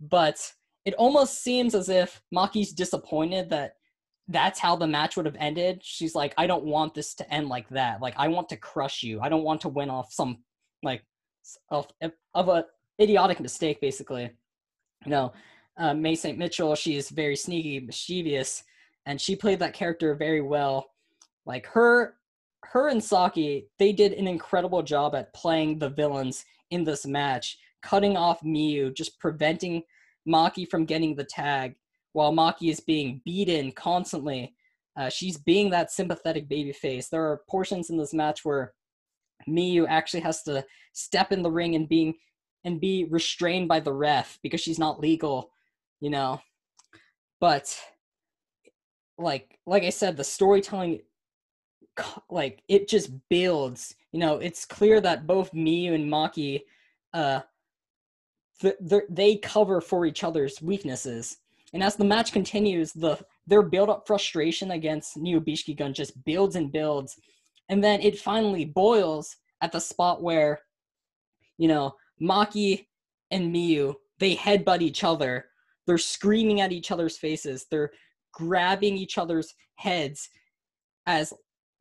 [0.00, 0.52] But
[0.84, 3.78] it almost seems as if Maki's disappointed that
[4.28, 5.80] that's how the match would have ended.
[5.82, 8.00] She's like, I don't want this to end like that.
[8.00, 9.20] Like, I want to crush you.
[9.20, 10.38] I don't want to win off some
[10.82, 11.02] like
[11.70, 11.88] of
[12.34, 12.64] of a
[13.00, 14.30] idiotic mistake, basically.
[15.04, 15.32] You know,
[15.76, 18.62] uh, Mei Saint-Michel, she is very sneaky, mischievous,
[19.06, 20.90] and she played that character very well.
[21.44, 22.14] Like her,
[22.64, 27.58] her and Saki, they did an incredible job at playing the villains in this match,
[27.82, 29.82] cutting off Miyu, just preventing
[30.28, 31.74] Maki from getting the tag,
[32.12, 34.54] while Maki is being beaten constantly.
[34.96, 37.08] Uh, she's being that sympathetic baby face.
[37.08, 38.74] There are portions in this match where
[39.48, 42.14] Miyu actually has to step in the ring and being
[42.64, 45.50] and be restrained by the ref because she's not legal,
[46.00, 46.40] you know.
[47.40, 47.76] But
[49.18, 51.00] like like I said, the storytelling
[52.30, 53.94] like it just builds.
[54.12, 56.62] You know, it's clear that both Miyu and Maki
[57.14, 57.40] uh
[58.60, 58.76] th-
[59.08, 61.38] they cover for each other's weaknesses.
[61.72, 65.40] And as the match continues, the their build up frustration against Neo
[65.76, 67.18] Gun just builds and builds.
[67.68, 70.60] And then it finally boils at the spot where,
[71.58, 72.86] you know, Maki
[73.30, 75.46] and Miyu, they headbutt each other.
[75.86, 77.66] They're screaming at each other's faces.
[77.70, 77.90] They're
[78.32, 80.28] grabbing each other's heads
[81.06, 81.32] as,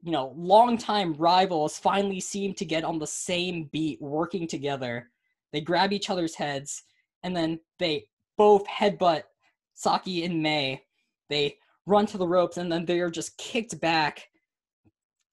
[0.01, 5.12] you know, longtime rivals finally seem to get on the same beat, working together.
[5.54, 6.84] They grab each other's heads
[7.23, 9.23] and then they both headbutt
[9.82, 10.84] Saki and Mei.
[11.30, 14.28] They run to the ropes and then they are just kicked back.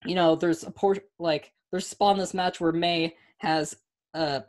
[0.07, 3.77] You know, there's a port like there's in this match where Mei has
[4.15, 4.41] uh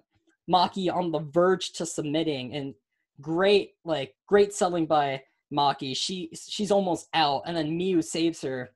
[0.50, 2.74] Maki on the verge to submitting and
[3.22, 5.22] great like great selling by
[5.54, 5.96] Maki.
[5.96, 8.70] She she's almost out and then Miyu saves her.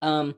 [0.00, 0.34] Um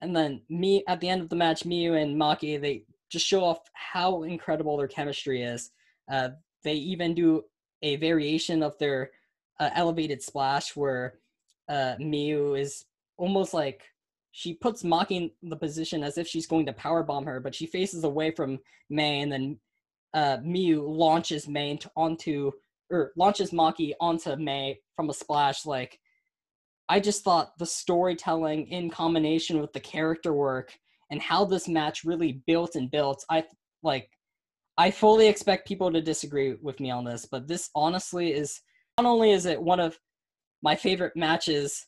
[0.00, 3.44] and then me at the end of the match, Miyu and Maki they just show
[3.44, 5.70] off how incredible their chemistry is.
[6.10, 6.30] Uh,
[6.64, 7.42] they even do
[7.82, 9.10] a variation of their
[9.60, 11.14] uh, elevated splash where
[11.68, 12.84] uh, Miyu is
[13.16, 13.82] almost like
[14.32, 17.54] she puts Maki in the position as if she's going to power bomb her, but
[17.54, 18.58] she faces away from
[18.90, 19.58] Mei, and then
[20.14, 22.52] uh, Miyu launches Mei onto
[22.90, 25.64] or launches Maki onto Mei from a splash.
[25.64, 25.98] Like
[26.88, 30.72] I just thought the storytelling in combination with the character work
[31.10, 33.24] and how this match really built and built.
[33.30, 33.44] I
[33.82, 34.10] like
[34.78, 38.60] I fully expect people to disagree with me on this, but this honestly is
[38.98, 39.98] not only is it one of
[40.62, 41.86] my favorite matches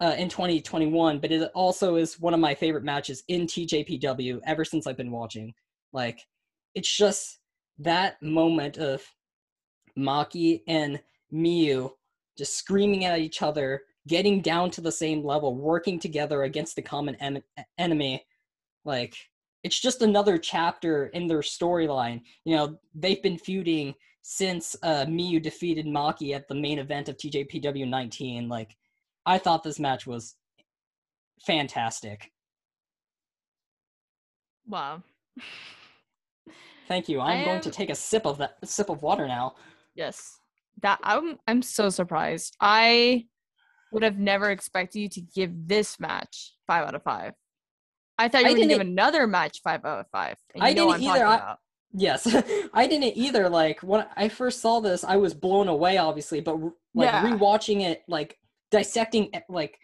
[0.00, 4.64] uh, in 2021, but it also is one of my favorite matches in TJPW ever
[4.64, 5.52] since I've been watching.
[5.92, 6.20] Like,
[6.74, 7.40] it's just
[7.78, 9.02] that moment of
[9.98, 11.00] Maki and
[11.32, 11.90] Miyu
[12.36, 16.82] just screaming at each other, getting down to the same level, working together against the
[16.82, 17.42] common en-
[17.78, 18.24] enemy
[18.84, 19.16] like
[19.62, 22.20] it's just another chapter in their storyline.
[22.44, 23.94] You know, they've been feuding
[24.26, 28.48] since uh, Miyu defeated Maki at the main event of TJPW 19.
[28.48, 28.74] Like,
[29.26, 30.34] I thought this match was
[31.46, 32.32] fantastic.
[34.66, 35.02] Wow.
[36.88, 37.20] Thank you.
[37.20, 37.44] I'm am...
[37.44, 39.56] going to take a sip of that sip of water now.
[39.94, 40.38] Yes.
[40.80, 42.56] That I'm I'm so surprised.
[42.60, 43.26] I
[43.92, 47.34] would have never expected you to give this match 5 out of 5.
[48.18, 50.36] I thought you were gonna give another match five out of five.
[50.60, 51.26] I didn't either.
[51.26, 51.56] I,
[51.96, 52.26] Yes,
[52.74, 53.48] I didn't either.
[53.48, 56.58] Like when I first saw this, I was blown away, obviously, but
[56.94, 57.22] like Yeah.
[57.22, 58.36] rewatching it, like
[58.70, 59.78] dissecting, it, like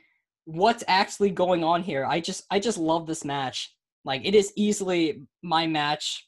[0.45, 2.05] what's actually going on here.
[2.05, 3.75] I just, I just love this match.
[4.05, 6.27] Like it is easily my match,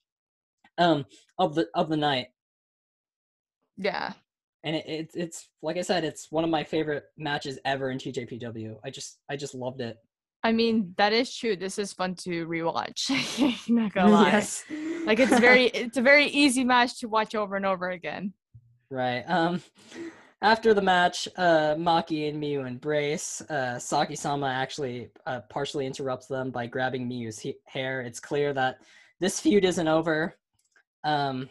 [0.78, 1.04] um,
[1.38, 2.28] of the of the night,
[3.76, 4.12] Yeah.
[4.62, 7.98] and it, it's it's like I said, it's one of my favorite matches ever in
[7.98, 8.76] TJPW.
[8.84, 9.96] I just, I just loved it.
[10.44, 11.54] I mean, that is true.
[11.56, 13.10] This is fun to rewatch.
[13.70, 14.30] Not gonna lie.
[14.32, 14.64] yes,
[15.04, 18.32] Like it's very it's a very easy match to watch over and over again.
[18.90, 19.22] Right.
[19.28, 19.62] Um
[20.42, 23.40] after the match, uh Maki and Miyu embrace.
[23.42, 28.00] Uh Saki Sama actually uh, partially interrupts them by grabbing Miyu's he- hair.
[28.02, 28.78] It's clear that
[29.20, 30.34] this feud isn't over.
[31.04, 31.48] Um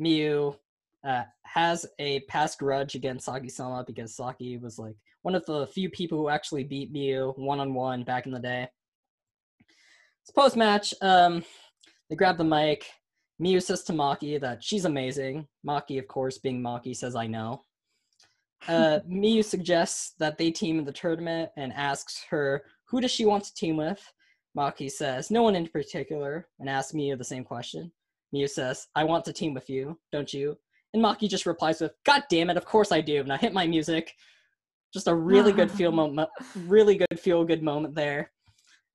[0.00, 0.56] Miyu
[1.04, 5.66] uh, has a past grudge against Saki Sama because Saki was like one of the
[5.68, 8.68] few people who actually beat Miyu one on one back in the day.
[10.22, 10.94] It's post match.
[11.00, 11.44] Um,
[12.10, 12.86] they grab the mic.
[13.40, 15.48] Miyu says to Maki that she's amazing.
[15.66, 17.62] Maki, of course, being Maki, says, I know.
[18.68, 19.00] Uh,
[19.42, 23.54] suggests that they team in the tournament and asks her, who does she want to
[23.54, 24.00] team with?
[24.56, 27.90] Maki says, no one in particular, and asks Miyu the same question.
[28.34, 30.56] Miyu says, I want to team with you, don't you?
[30.94, 33.24] And Maki just replies with, God damn it, of course I do.
[33.24, 34.12] Now hit my music.
[34.92, 36.28] Just a really good feel moment,
[36.66, 38.30] really good feel good moment there.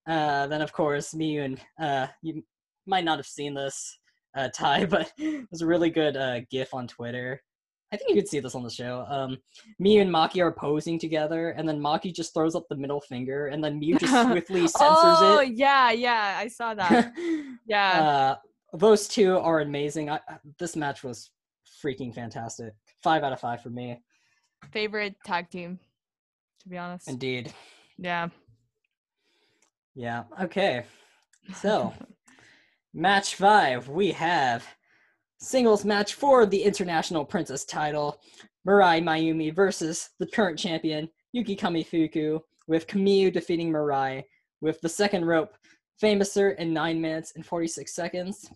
[0.08, 2.44] Uh, then of course me and uh, you
[2.86, 4.00] might not have seen this,
[4.36, 7.42] uh, Ty, but it was a really good uh, GIF on Twitter.
[7.92, 9.06] I think you could see this on the show.
[9.08, 9.38] Um,
[9.80, 13.64] and Maki are posing together, and then Maki just throws up the middle finger, and
[13.64, 15.38] then Miyu just swiftly censors oh it.
[15.38, 17.14] Oh yeah, yeah, I saw that.
[17.66, 17.92] Yeah.
[17.92, 18.36] uh,
[18.78, 20.10] those two are amazing.
[20.10, 20.20] I-
[20.60, 21.32] this match was
[21.82, 22.74] freaking fantastic.
[23.02, 24.02] Five out of five for me,
[24.72, 25.80] Favorite tag team,
[26.62, 27.08] to be honest.
[27.08, 27.54] indeed.
[27.98, 28.30] yeah.
[29.96, 30.24] Yeah.
[30.42, 30.86] Okay.
[31.56, 31.94] So,
[32.94, 34.66] match five, we have
[35.40, 38.20] singles match for the International Princess title
[38.68, 44.24] Mirai Maiumi versus the current champion Yuki Kamifuku, with Kamiyu defeating Mirai
[44.62, 45.56] with the second rope
[46.02, 48.50] famouser in 9 minutes and 46 seconds.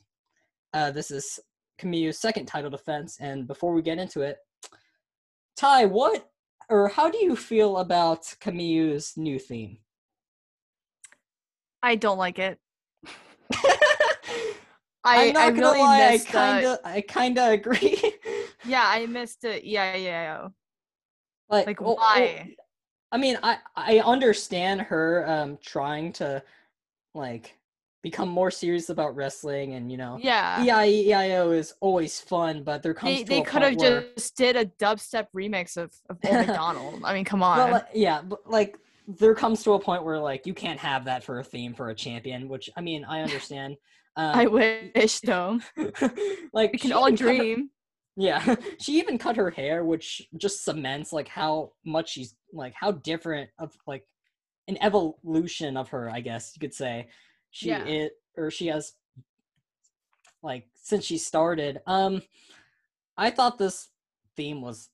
[0.74, 1.40] Uh, this is
[1.82, 4.38] Kamiyu's second title defense, and before we get into it,
[5.58, 6.30] Ty, what
[6.70, 9.80] or how do you feel about Kamiyu's new theme?
[11.84, 12.60] I don't like it.
[15.04, 18.00] I I'm not I gonna really lie, I kinda, I kinda agree.
[18.64, 19.64] yeah, I missed it.
[19.64, 20.00] Yeah, yeah,
[20.42, 20.50] yeah.
[21.50, 22.56] like, Like, well, well, why?
[23.12, 26.44] I mean, I I understand her um trying to
[27.16, 27.58] like
[28.04, 30.62] become more serious about wrestling, and you know, yeah.
[30.62, 34.56] EI EIO is always fun, but there comes They they could have where, just did
[34.56, 37.02] a dubstep remix of of McDonald.
[37.04, 37.58] I mean, come on.
[37.58, 41.06] well, like, yeah, but like there comes to a point where like you can't have
[41.06, 43.76] that for a theme for a champion, which I mean I understand.
[44.18, 45.62] Um, I wish though.
[46.52, 47.70] like We can all cut her- dream.
[48.18, 52.92] Yeah, she even cut her hair, which just cements like how much she's like how
[52.92, 54.04] different of like
[54.68, 57.08] an evolution of her, I guess you could say.
[57.52, 57.86] She Yeah.
[57.86, 58.94] it or she has
[60.42, 61.82] like since she started.
[61.86, 62.22] Um,
[63.18, 63.90] I thought this
[64.36, 64.90] theme was.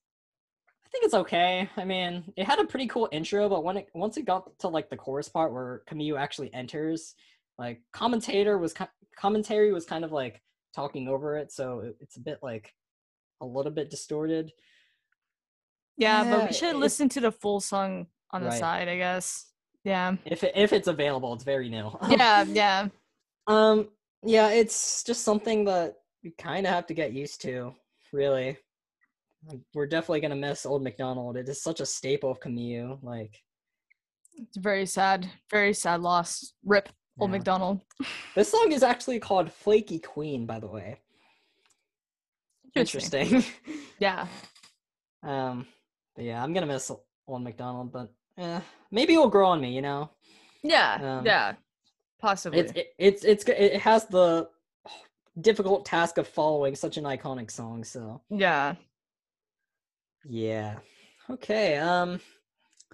[0.86, 1.70] I think it's okay.
[1.78, 4.68] I mean, it had a pretty cool intro, but when it once it got to
[4.68, 7.14] like the chorus part where Camus actually enters,
[7.58, 8.74] like commentator was
[9.16, 10.42] commentary was kind of like
[10.76, 12.74] talking over it, so it, it's a bit like
[13.42, 14.52] a little bit distorted.
[15.98, 18.60] Yeah, but we should listen to the full song on the Right.
[18.60, 19.52] side, I guess.
[19.88, 20.18] Yeah.
[20.26, 21.98] If it, if it's available, it's very new.
[22.10, 22.90] Yeah, yeah.
[23.48, 23.88] Um,
[24.22, 27.74] yeah, it's just something that you kind of have to get used to,
[28.12, 28.58] really.
[29.74, 31.38] We're definitely gonna miss Old McDonald.
[31.38, 32.98] It is such a staple of Camus.
[33.02, 33.42] Like,
[34.36, 35.26] It's very sad.
[35.50, 36.52] Very sad loss.
[36.66, 37.38] Rip Old Yeah.
[37.38, 37.80] McDonald.
[38.36, 41.00] this song is actually called "Flaky Queen," by the way.
[42.76, 43.44] Interesting.
[44.00, 44.28] Yeah.
[45.24, 45.66] um,
[46.16, 46.92] but yeah, I'm gonna miss
[47.26, 48.60] Old McDonald, but eh,
[48.92, 49.74] maybe it'll grow on me.
[49.74, 50.10] You know,
[50.64, 51.18] Yeah.
[51.20, 51.54] Um, yeah.
[52.20, 52.60] Possibly.
[52.60, 54.50] it's it, it's it's it has the
[55.42, 57.84] difficult task of following such an iconic song.
[57.84, 58.76] So yeah.
[60.28, 60.78] yeah,
[61.30, 61.78] okay.
[61.78, 62.20] Um.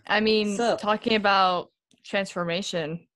[0.08, 1.72] I mean, So- talking about
[2.04, 3.08] transformation,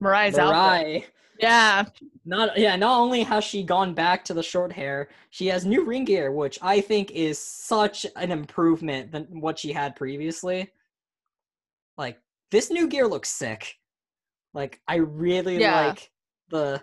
[0.00, 0.54] Mariah's outfit.
[0.54, 1.02] Mariah.
[1.40, 1.84] Yeah.
[2.26, 5.84] Not yeah, not only has she gone back to the short hair, she has new
[5.84, 10.70] ring gear, which I think is such an improvement than what she had previously.
[11.98, 12.18] Like
[12.50, 13.74] this new gear looks sick.
[14.54, 15.86] Like I really Yeah.
[15.86, 16.10] like
[16.48, 16.82] the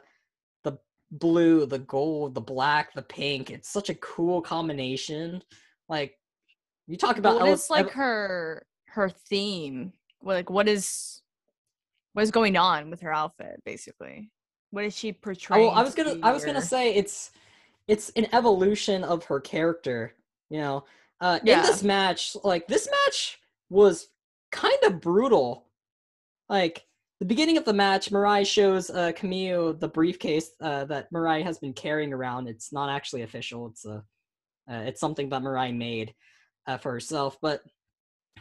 [0.64, 0.80] the
[1.12, 3.50] blue, the gold, the black, the pink.
[3.52, 5.44] It's such a cool combination.
[5.88, 6.18] Like
[6.88, 9.94] you talk about what is like her her theme?
[10.22, 11.22] Like what is
[12.14, 14.32] what is going on with her outfit, basically?
[14.72, 15.68] What is she portraying?
[15.68, 17.32] Oh, I was gonna I was gonna say it's
[17.88, 20.14] it's an evolution of her character.
[20.50, 20.86] You know,
[21.22, 23.40] uh, in this match, like this match
[23.70, 24.08] was
[24.52, 25.68] kind of brutal.
[26.48, 26.86] Like
[27.20, 31.60] the beginning of the match, Mirai shows uh, Camille the briefcase uh, that Mirai has
[31.60, 32.48] been carrying around.
[32.48, 33.68] It's not actually official.
[33.68, 34.04] It's a,
[34.72, 36.14] uh, it's something that Mirai made
[36.68, 37.38] uh, for herself.
[37.42, 37.62] But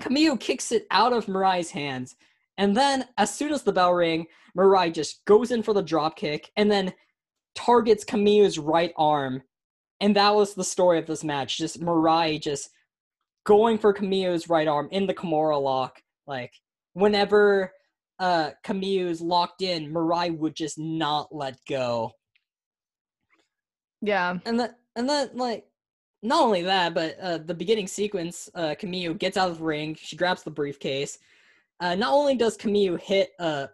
[0.01, 2.15] Camille kicks it out of Mirai's hands,
[2.57, 6.17] and then as soon as the bell ring, Mirai just goes in for the drop
[6.17, 6.93] kick, and then
[7.55, 9.43] targets Camille's right arm.
[10.01, 11.59] And that was the story of this match.
[11.59, 12.71] Just Mirai just
[13.49, 16.03] going for Camille's right arm in the Kimura lock.
[16.27, 16.53] Like
[16.93, 17.73] whenever
[18.19, 22.13] uh Camille's locked in, Mirai would just not let go.
[24.03, 24.37] Yeah.
[24.45, 25.65] And then and then like
[26.23, 29.97] not only that, but uh the beginning sequence, uh Camille gets out of the ring,
[29.99, 31.19] she grabs the briefcase.
[31.81, 33.69] Uh not only does Camille hit uh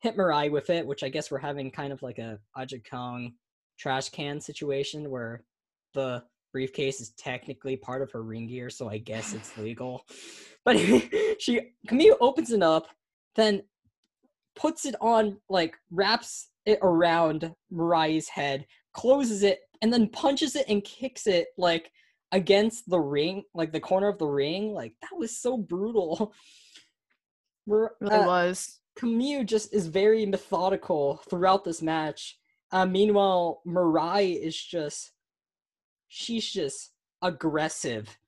[0.00, 3.34] hit Mirai with it, which I guess we're having kind of like a Aja Kong
[3.78, 5.44] trash can situation where
[5.92, 6.22] the
[6.54, 10.06] briefcase is technically part of her ring gear, so I guess it's legal.
[10.64, 10.78] But
[11.40, 12.86] she Camille opens it up,
[13.34, 13.64] then
[14.54, 20.64] puts it on like wraps it around Mirai's head, closes it, and then punches it
[20.68, 21.90] and kicks it like
[22.30, 24.72] against the ring, like the corner of the ring.
[24.72, 26.32] Like that was so brutal.
[27.66, 28.78] Mir- Really uh, was.
[28.96, 32.38] Camille just is very methodical throughout this match.
[32.70, 35.13] Uh, meanwhile, Mirai is just
[36.14, 36.92] she's just
[37.22, 38.18] aggressive.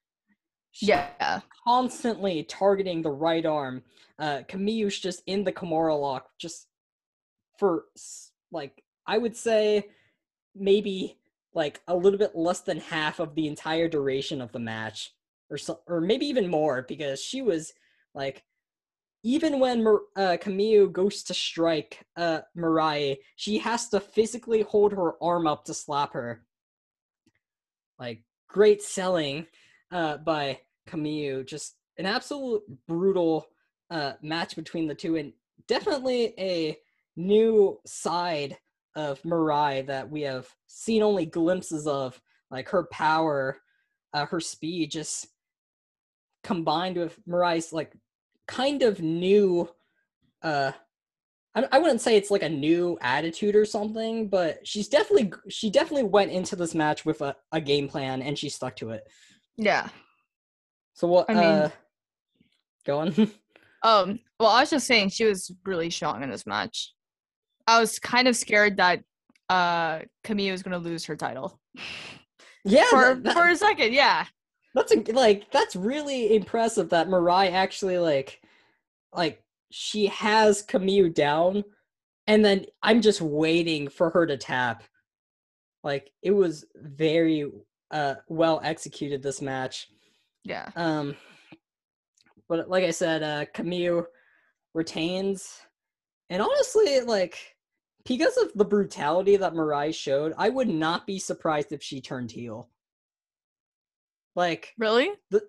[0.72, 1.40] She- Yeah.
[1.64, 3.84] constantly targeting the right arm.
[4.18, 6.68] Uh, Camille's just in the Kimura lock, just
[7.58, 7.86] for
[8.50, 9.88] like I would say
[10.54, 11.18] maybe
[11.54, 15.12] like a little bit less than half of the entire duration of the match,
[15.48, 17.72] or so, or maybe even more, because she was
[18.14, 18.44] like
[19.22, 25.22] even when uh, Camille goes to strike uh, Mirai, she has to physically hold her
[25.22, 26.44] arm up to slap her.
[27.98, 29.46] Like great selling
[29.90, 31.44] uh, by Camille.
[31.44, 33.46] Just an absolute brutal
[33.90, 35.32] uh, match between the two, and
[35.66, 36.76] definitely a
[37.16, 38.58] new side
[38.94, 42.20] of Mirai that we have seen only glimpses of,
[42.50, 43.58] like her power,
[44.12, 45.28] uh, her speed, just
[46.42, 47.96] combined with Mirai's like
[48.46, 49.68] kind of new.
[50.42, 50.72] Uh,
[51.56, 55.70] I, I wouldn't say it's like a new attitude or something, but she's definitely she
[55.70, 59.02] definitely went into this match with a, a game plan and she stuck to it.
[59.56, 59.88] Yeah.
[60.94, 61.28] So what?
[61.28, 61.70] I mean- uh,
[62.86, 63.30] go on.
[63.82, 66.92] Um, well, I was just saying she was really strong in this match.
[67.68, 69.04] I was kind of scared that
[69.48, 71.60] uh Camille was gonna lose her title
[72.64, 73.92] yeah, for that- that- for a second.
[73.92, 74.24] Yeah,
[74.74, 78.40] that's a, like that's really impressive that Mirai actually like
[79.12, 79.40] like
[79.78, 81.62] she has Camille down,
[82.26, 84.82] and then I'm just waiting for her to tap.
[85.84, 87.50] Like it was very
[87.90, 89.88] uh well executed this match.
[90.44, 91.14] yeah, Um,
[92.48, 94.06] but like I said, uh, Camille
[94.72, 95.60] retains,
[96.30, 97.36] and honestly, like
[98.06, 102.32] because of the brutality that Mirai showed, I would not be surprised if she turned
[102.32, 102.70] heel.
[104.34, 105.10] Like, really?
[105.30, 105.42] The,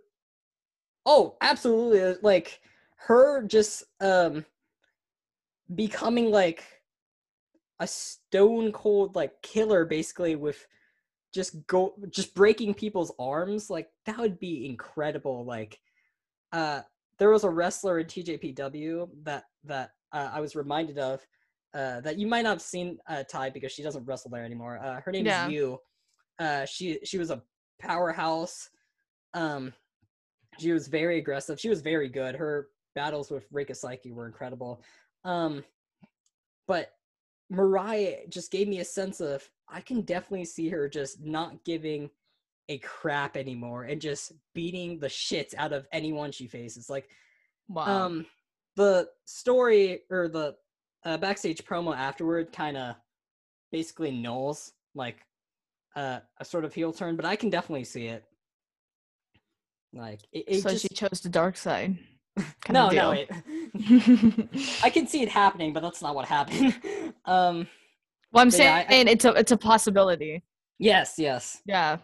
[1.06, 2.20] oh, absolutely!
[2.22, 2.60] Like
[2.98, 4.46] her just um
[5.76, 6.64] becoming like
[7.80, 10.66] a stone cold like killer, basically with
[11.34, 15.80] just go just breaking people's arms like that would be incredible like
[16.54, 16.82] uh
[17.20, 21.26] there was a wrestler in TJPW that that uh, I was reminded of
[21.74, 24.80] uh that you might not have seen uh Ty because she doesn't wrestle there anymore
[24.84, 25.48] uh her name Yeah.
[25.48, 25.78] is Yu
[26.40, 27.44] uh she she was a
[27.80, 28.70] powerhouse
[29.34, 29.74] um
[30.58, 34.82] she was very aggressive she was very good her battles with Reika Saiki were incredible
[35.24, 35.64] um
[36.68, 36.94] but
[37.50, 42.10] Mariah just gave me a sense of I can definitely see her just not giving
[42.70, 46.90] a crap anymore and just beating the shit out of anyone she faces.
[46.90, 47.10] Like
[47.70, 48.06] Wow.
[48.06, 48.26] um
[48.76, 50.56] the story or the
[51.06, 52.96] uh, backstage promo afterward kind of
[53.72, 55.18] basically nulls like
[55.96, 58.24] uh, a sort of heel turn, but I can definitely see it.
[59.94, 61.98] Like it, it so just she chose the dark side.
[62.70, 63.30] no no it,
[64.84, 66.76] I can see it happening, but that's not what happened.
[67.26, 67.68] um
[68.32, 70.44] well, I'm But yeah, saying I- it's a it's a possibility.
[70.80, 71.98] yes yes Yeah.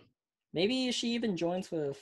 [0.54, 1.98] Maybe she even joins with.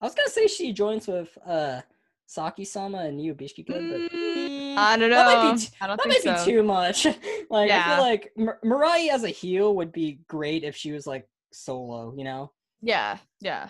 [0.00, 1.80] I was gonna say she joins with uh
[2.26, 5.16] Saki Sama and Yu Bishiki but Mm, I don't know.
[5.16, 6.44] That might be, t- I don't that think might so.
[6.44, 7.04] be too much.
[7.50, 7.94] like I Yeah.
[7.96, 12.12] feel like Mar- Mirai as a heel would be great if she was like solo.
[12.16, 12.52] You know?
[12.82, 13.68] Yeah, yeah.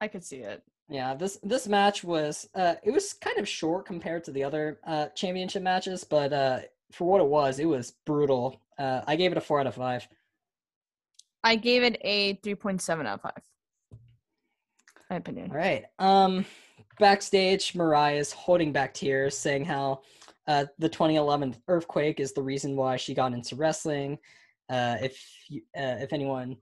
[0.00, 0.62] I could see it.
[0.88, 1.14] Yeah.
[1.14, 5.08] This this match was uh it was kind of short compared to the other uh
[5.08, 6.60] championship matches, but uh
[6.92, 8.60] for what it was, it was brutal.
[8.78, 10.08] Uh, I gave it a four out of five.
[11.44, 13.32] I gave it a 3.7 out of 5.
[15.10, 15.50] My opinion.
[15.50, 15.84] All right.
[15.98, 16.44] Um,
[16.98, 20.02] backstage, Mariah is holding back tears, saying how
[20.46, 24.18] uh, the 2011 earthquake is the reason why she got into wrestling.
[24.68, 26.56] Uh, if you, uh, if anyone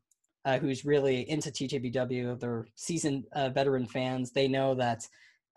[0.46, 5.06] uh, who's really into TJPW, they're seasoned uh, veteran fans, they know that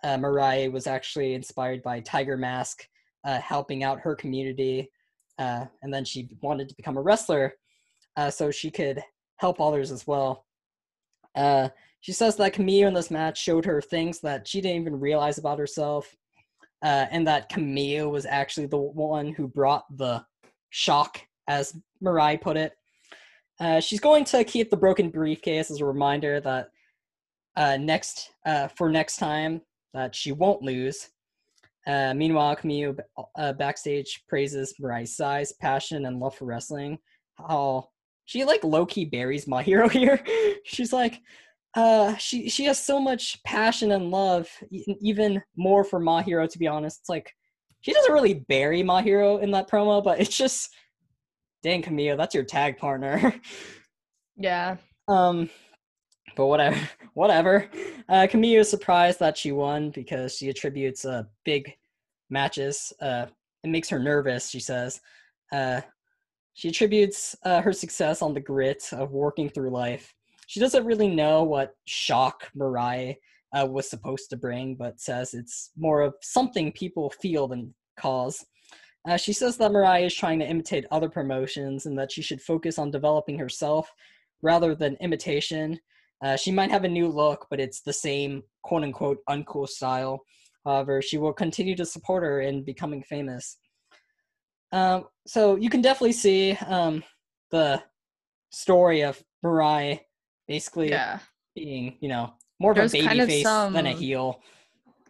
[0.04, 2.86] uh, Mariah was actually inspired by Tiger Mask
[3.24, 4.92] uh, helping out her community,
[5.38, 7.54] uh, and then she wanted to become a wrestler
[8.18, 9.02] uh, so she could
[9.38, 10.46] help others as well.
[12.02, 15.38] She says that Camille in this match showed her things that she didn't even realize
[15.38, 16.16] about herself,
[16.84, 20.24] uh, and that Camille was actually the one who brought the
[20.70, 22.74] shock, as Mariah put it.
[23.60, 26.70] Uh, she's going to keep the broken briefcase as a reminder that
[27.58, 29.62] uh, next uh, for next time
[29.94, 31.10] that she won't lose.
[31.88, 32.96] Uh, meanwhile, Camille
[33.36, 36.98] uh, backstage praises Mariah's size, passion, and love for wrestling.
[37.36, 37.90] How
[38.26, 40.24] she like low key buries my hero here.
[40.64, 41.22] She's like,
[41.76, 44.50] uh, she she has so much passion and love,
[45.02, 46.50] even more for Mahiro.
[46.50, 47.34] To be honest, it's like
[47.82, 50.70] she doesn't really bury Mahiro in that promo, but it's just,
[51.64, 53.34] dang Camille, that's your tag partner.
[54.42, 54.78] Yeah.
[55.10, 55.50] Um,
[56.38, 56.80] but whatever,
[57.14, 57.70] whatever.
[58.08, 61.74] Uh, Camille is surprised that she won because she attributes uh, big
[62.30, 62.94] matches.
[63.02, 63.26] Uh,
[63.64, 64.50] it makes her nervous.
[64.50, 65.02] She says,
[65.52, 65.82] uh,
[66.54, 70.14] she attributes uh, her success on the grit of working through life.
[70.48, 73.16] She doesn't really know what shock Mariah
[73.54, 78.46] uh, was supposed to bring, but says it's more of something people feel than cause.
[79.08, 82.42] Uh, she says that Mariah is trying to imitate other promotions and that she should
[82.42, 83.92] focus on developing herself
[84.42, 85.80] rather than imitation.
[86.24, 90.20] Uh, she might have a new look, but it's the same quote unquote uncool style.
[90.66, 93.58] However, she will continue to support her in becoming famous.
[94.72, 97.04] Um, so you can definitely see um,
[97.52, 97.82] the
[98.52, 100.00] story of Mariah
[100.48, 101.20] basically Yeah.
[101.56, 104.42] being, you know, more of There's a baby kind of face than a heel.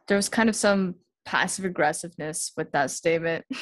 [0.08, 0.96] There was kind of some
[1.26, 3.46] passive aggressiveness with that statement.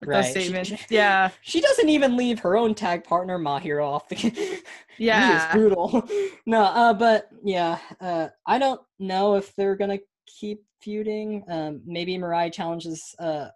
[0.00, 0.22] with Right.
[0.22, 0.66] that statement.
[0.66, 1.30] she- yeah.
[1.42, 4.14] She doesn't even leave her own tag partner Mahiro off the.
[4.16, 4.62] he is
[4.98, 5.52] Yeah.
[5.52, 6.06] brutal.
[6.46, 11.44] no, uh, but yeah, uh, I don't know if they're gonna keep feuding.
[11.48, 13.48] Um, maybe Mariah challenges uh,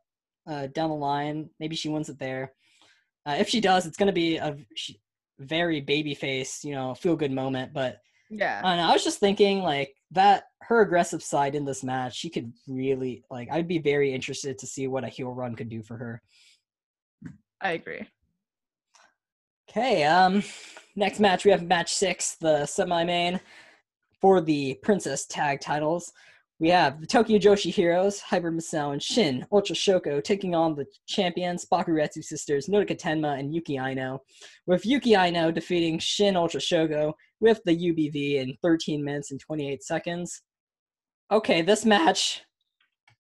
[0.47, 1.51] uh, down the line.
[1.61, 2.53] Maybe she wins it there.
[3.27, 4.93] Uh, if she does, it's gonna be a sh-
[5.39, 7.73] very baby face, you know, feel good moment.
[7.75, 8.01] But
[8.31, 8.61] Yeah.
[8.65, 12.17] I don't know, I was just thinking like that her aggressive side in this match,
[12.17, 13.49] she could really like.
[13.51, 16.23] I'd be very interested to see what a heel run could do for her.
[17.61, 18.07] I agree.
[19.71, 20.43] Okay, um,
[20.97, 23.39] next match we have match six, the semi-main
[24.21, 26.13] for the Princess Tag titles.
[26.59, 30.85] We have the Tokyo Joshi Heroes, Hyper Misao and Shin Ultra Shoko taking on the
[31.07, 34.21] champions Bakuretsu sisters Nodoka Tenma and Yuki Aino,
[34.67, 39.83] with Yuki Aino defeating Shin Ultra Shoko with the UBV in 13 minutes and 28
[39.83, 40.43] seconds.
[41.31, 42.43] Okay, this match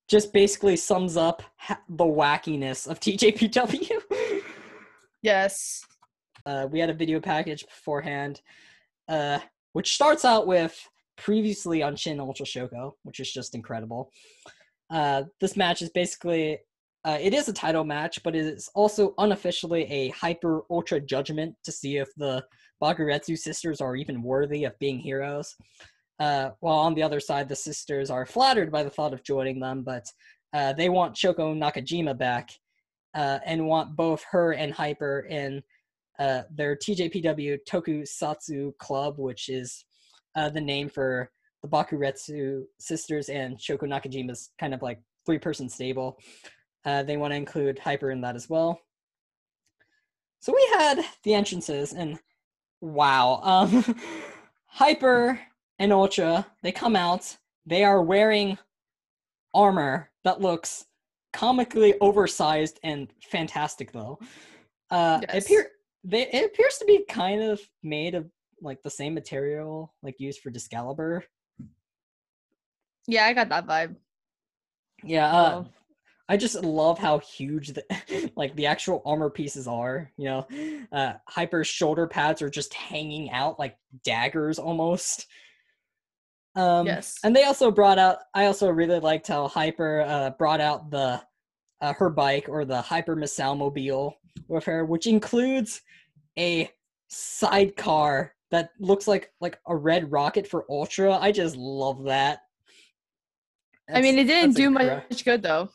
[0.09, 1.43] just basically sums up
[1.89, 4.01] the wackiness of TJPW.
[5.23, 5.85] Yes.
[6.47, 8.41] uh, we had a video package beforehand,
[9.09, 9.39] uh,
[9.73, 10.77] which starts out with
[11.17, 14.11] previously on Shin Ultra Shoko, which is just incredible.
[14.91, 16.59] Uh, this match is basically
[17.05, 21.55] uh, it is a title match, but it is also unofficially a hyper ultra judgment
[21.65, 22.45] to see if the
[22.83, 25.55] Bakuretsu sisters are even worthy of being heroes.
[26.19, 29.59] Uh, while on the other side, the sisters are flattered by the thought of joining
[29.59, 30.05] them, but
[30.53, 32.51] uh, they want Shoko Nakajima back
[33.15, 35.63] uh, and want both her and Hyper in
[36.19, 39.85] uh, their TJPW Tokusatsu Club, which is
[40.37, 41.31] uh, the name for
[41.63, 46.19] the Bakuretsu sisters and Shoko Nakajima's kind of like three person stable.
[46.85, 48.81] Uh, they want to include Hyper in that as well.
[50.41, 52.19] So we had the entrances, and
[52.81, 53.85] wow, um,
[54.67, 55.41] Hyper
[55.79, 57.37] and Ultra, they come out.
[57.67, 58.59] They are wearing
[59.55, 60.87] armor that looks
[61.33, 64.19] comically oversized and fantastic, though.
[64.91, 65.45] Uh, it Yes.
[65.47, 65.71] appear
[66.03, 68.31] they it appears to be kind of made of
[68.63, 71.23] like the same material like used for Discalibur.
[73.07, 73.97] Yeah, I got that vibe.
[75.03, 75.67] Yeah, uh, Oh.
[76.31, 80.13] I just love how huge the like the actual armor pieces are.
[80.17, 80.47] You know,
[80.93, 85.27] uh, Hyper's shoulder pads are just hanging out like daggers almost.
[86.55, 87.19] Um, Yes.
[87.25, 88.19] and they also brought out.
[88.33, 91.21] I also really liked how Hyper uh, brought out the
[91.81, 94.15] uh, her bike or the Hyper Missile Mobile
[94.47, 95.83] with her, which includes
[96.39, 96.71] a
[97.09, 101.19] sidecar that looks like like a red rocket for Ultra.
[101.19, 102.43] I just love that.
[103.93, 105.71] I mean, it didn't do incre- much good though.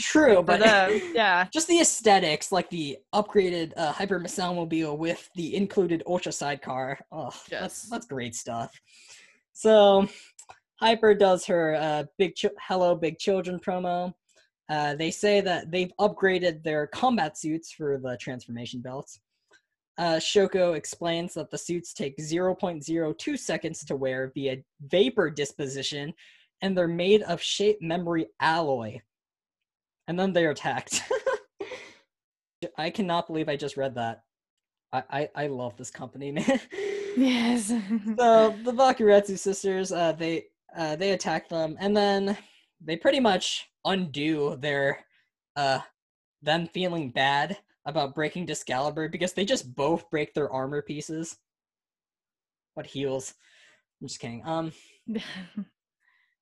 [0.00, 1.00] True, but them.
[1.14, 1.46] Yeah.
[1.52, 6.98] just the aesthetics, like the upgraded uh, Hyper Mobile with the included Ultra sidecar.
[7.12, 7.60] Oh, Yes.
[7.60, 8.72] that's that's great stuff.
[9.52, 10.08] So,
[10.80, 14.12] Hyper does her uh, big Ch- Hello Big Children promo.
[14.68, 19.20] Uh, they say that they've upgraded their combat suits for the transformation belts.
[19.98, 24.56] Uh, Shoko explains that the suits take 0.02 seconds to wear via
[24.86, 26.14] vapor disposition,
[26.62, 28.98] and they're made of shape memory alloy.
[30.10, 31.04] And then they're attacked.
[32.76, 34.24] I cannot believe I just read that.
[34.92, 36.60] I, I, I love this company, man.
[37.16, 37.68] Yes.
[37.68, 40.46] so the Bakuretsu sisters, uh, they
[40.76, 42.36] uh, they attack them, and then
[42.80, 45.04] they pretty much undo their
[45.54, 45.78] uh
[46.42, 51.36] them feeling bad about breaking Discalibur because they just both break their armor pieces.
[52.74, 53.34] What heals?
[54.02, 54.42] I'm just kidding.
[54.44, 54.72] Um.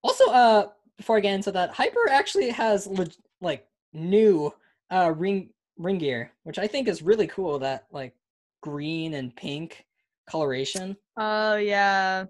[0.05, 4.53] Also, uh, before I get into that, Hyper actually has leg- like new
[4.91, 7.59] uh ring ring gear, which I think is really cool.
[7.59, 8.15] That like
[8.63, 9.87] green and pink
[10.29, 10.97] coloration.
[11.17, 12.27] oh yeah.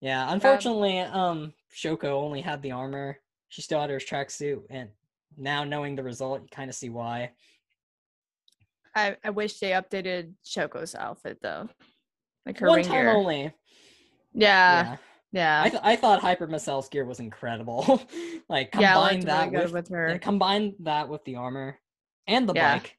[0.00, 3.18] Yeah, unfortunately, um, Shoko only had the armor.
[3.48, 4.90] She still had her tracksuit, and
[5.38, 7.30] now knowing the result, you kind of see why.
[8.94, 11.68] I, I wish they updated Shoko's outfit though.
[12.44, 13.10] Like her One time gear.
[13.12, 13.52] only.
[14.34, 14.84] Yeah.
[14.84, 14.96] Yeah,
[15.34, 15.62] Yeah.
[15.64, 18.00] I th- I thought Hyper Misao's gear was incredible.
[18.48, 20.18] like yeah, combine looked that really with, with yeah, her.
[20.20, 21.78] combine that with the armor
[22.28, 22.78] and the Yeah.
[22.78, 22.96] bike.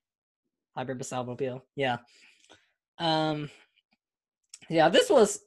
[0.76, 1.64] Hyper Misao mobile.
[1.78, 1.98] Yeah.
[3.00, 3.50] Um.
[4.70, 5.40] Yeah, this was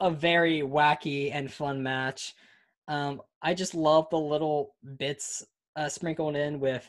[0.00, 2.34] a very wacky and fun match.
[2.88, 5.44] Um, I just love the little bits
[5.76, 6.88] uh, sprinkled in with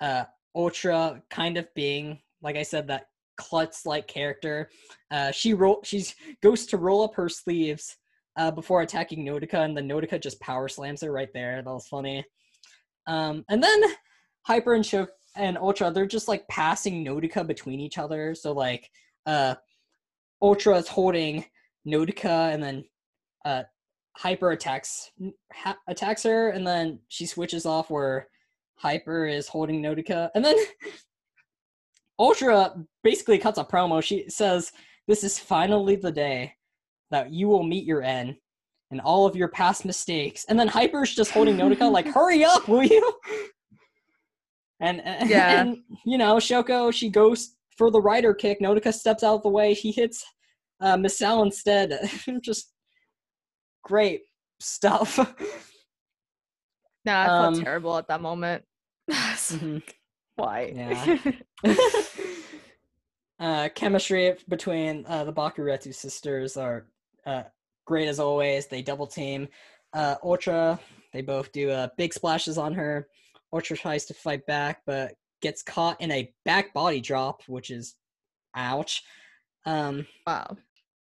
[0.00, 0.24] uh,
[0.54, 4.70] Ultra kind of being, like I said, that klutz-like character.
[5.10, 7.96] Uh, she roll, she's goes to roll up her sleeves
[8.36, 11.62] uh, before attacking Nodoka, and the Nodoka just power slams her right there.
[11.62, 12.24] That was funny.
[13.06, 13.82] Um, and then
[14.42, 15.06] Hyper and Show
[15.36, 18.34] and Ultra, they're just like passing Nodoka between each other.
[18.34, 18.90] So like,
[19.26, 19.54] uh,
[20.40, 21.44] Ultra is holding
[21.86, 22.84] Nodoka, and then
[23.44, 23.62] uh,
[24.16, 25.10] Hyper attacks
[25.52, 28.28] ha- attacks her, and then she switches off where
[28.76, 30.56] Hyper is holding Nodoka, and then
[32.18, 34.02] Ultra basically cuts a promo.
[34.02, 34.72] She says,
[35.06, 36.54] "This is finally the day
[37.12, 38.36] that you will meet your end."
[38.90, 42.68] And all of your past mistakes, and then Hyper's just holding Nodoka, like, "Hurry up,
[42.68, 43.14] will you?"
[44.80, 45.62] And, and Yeah.
[45.62, 48.60] and you know, Shoko, she goes for the rider kick.
[48.60, 49.72] Nodoka steps out of the way.
[49.72, 50.24] He hits
[50.80, 52.10] uh, instead.
[52.42, 52.72] Just
[53.84, 54.22] great
[54.60, 55.18] stuff.
[57.04, 58.62] No, I felt Um, terrible at that moment.
[59.10, 59.82] Mhm.
[60.36, 60.72] Why?
[60.72, 61.18] Yeah.
[63.40, 66.86] uh, chemistry between uh, the Bakuretsu sisters are
[67.26, 67.44] uh,
[67.86, 68.66] great as always.
[68.66, 69.48] They double team.
[69.92, 70.78] Uh, Ultra,
[71.12, 73.08] they both do uh, big splashes on her.
[73.52, 77.96] Ultra tries to fight back, but gets caught in a back body drop, which is
[78.54, 79.02] ouch.
[79.66, 80.56] Um, wow.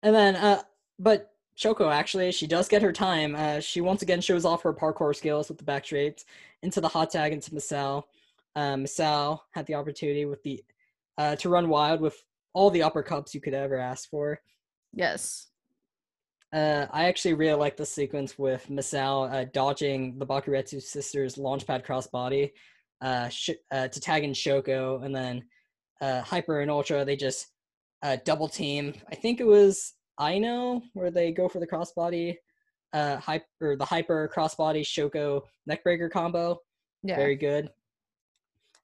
[0.03, 0.61] And then, uh,
[0.99, 3.35] but Shoko actually, she does get her time.
[3.35, 6.25] Uh, she once again shows off her parkour skills with the back drapes
[6.61, 8.03] into the hot tag into Misao.
[8.55, 10.63] Uh, Misao had the opportunity with the
[11.17, 14.39] uh, to run wild with all the uppercuts you could ever ask for.
[14.93, 15.47] Yes.
[16.53, 21.85] Uh, I actually really like the sequence with Misao uh, dodging the Bakuretsu sisters' launchpad
[21.85, 22.51] crossbody
[23.01, 25.43] uh, sh- uh, to tag in Shoko, and then
[26.01, 27.47] uh, Hyper and Ultra they just
[28.01, 28.93] uh, double team.
[29.11, 32.37] I think it was Ino where they go for the crossbody,
[32.93, 36.59] uh, hyper the Hyper crossbody Shoko neckbreaker combo.
[37.03, 37.15] Yeah.
[37.15, 37.69] Very good.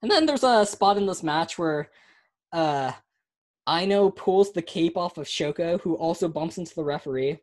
[0.02, 1.90] And then there's a spot in this match where
[2.52, 2.92] uh,
[3.68, 7.38] Ino pulls the cape off of Shoko, who also bumps into the referee.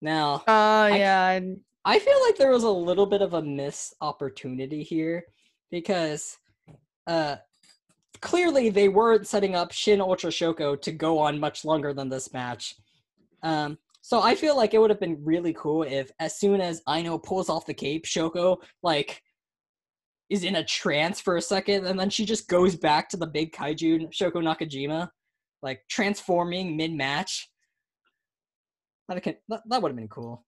[0.00, 1.26] Now, Oh yeah.
[1.42, 5.24] I- I feel like there was a little bit of a missed opportunity here
[5.70, 6.36] because
[7.06, 7.36] uh,
[8.20, 12.34] clearly they weren't setting up Shin Ultra Shoko to go on much longer than this
[12.34, 12.74] match.
[13.42, 16.82] Um, so I feel like it would have been really cool if, as soon as
[16.88, 19.22] Ino pulls off the cape, Shoko like
[20.28, 23.26] is in a trance for a second, and then she just goes back to the
[23.26, 25.08] big kaiju Shoko Nakajima,
[25.62, 27.50] like transforming mid match.
[29.48, 30.44] That, that, would have been cool.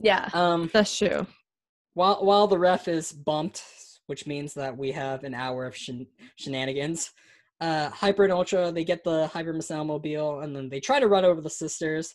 [0.00, 0.28] Yeah.
[0.32, 1.26] Um, That's true.
[1.94, 3.62] while while the ref is bumped,
[4.06, 7.12] which means that we have an hour of shen- shenanigans.
[7.60, 11.06] Uh, Hyper and Ultra they get the Hyper Misao mobile and then they try to
[11.06, 12.14] run over the sisters.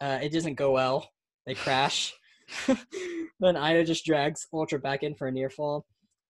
[0.00, 1.10] Uh, it doesn't go well.
[1.46, 2.14] They crash.
[2.66, 5.84] then Ina just drags Ultra back in for a near fall.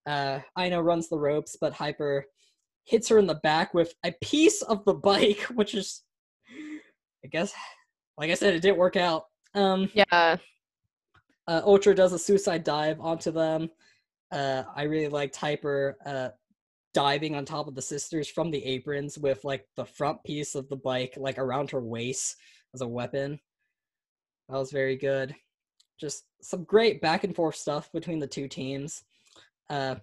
[0.06, 2.26] Uh, Ina runs the ropes, but Hyper
[2.84, 6.02] hits her in the back with a piece of the bike, which is,
[7.24, 7.52] I guess,
[8.18, 9.24] like I said, it didn't work out.
[9.54, 10.36] Um, Yeah.
[11.46, 13.70] uh, Ultra does a suicide dive onto them.
[14.30, 16.28] Uh, I really liked Hyper uh,
[16.92, 20.68] diving on top of the sisters from the aprons with like the front piece of
[20.68, 22.36] the bike like around her waist
[22.72, 23.38] as a weapon.
[24.48, 25.34] That was very good.
[26.00, 29.02] Just some great back and forth stuff between the two teams.
[29.70, 29.96] Uh,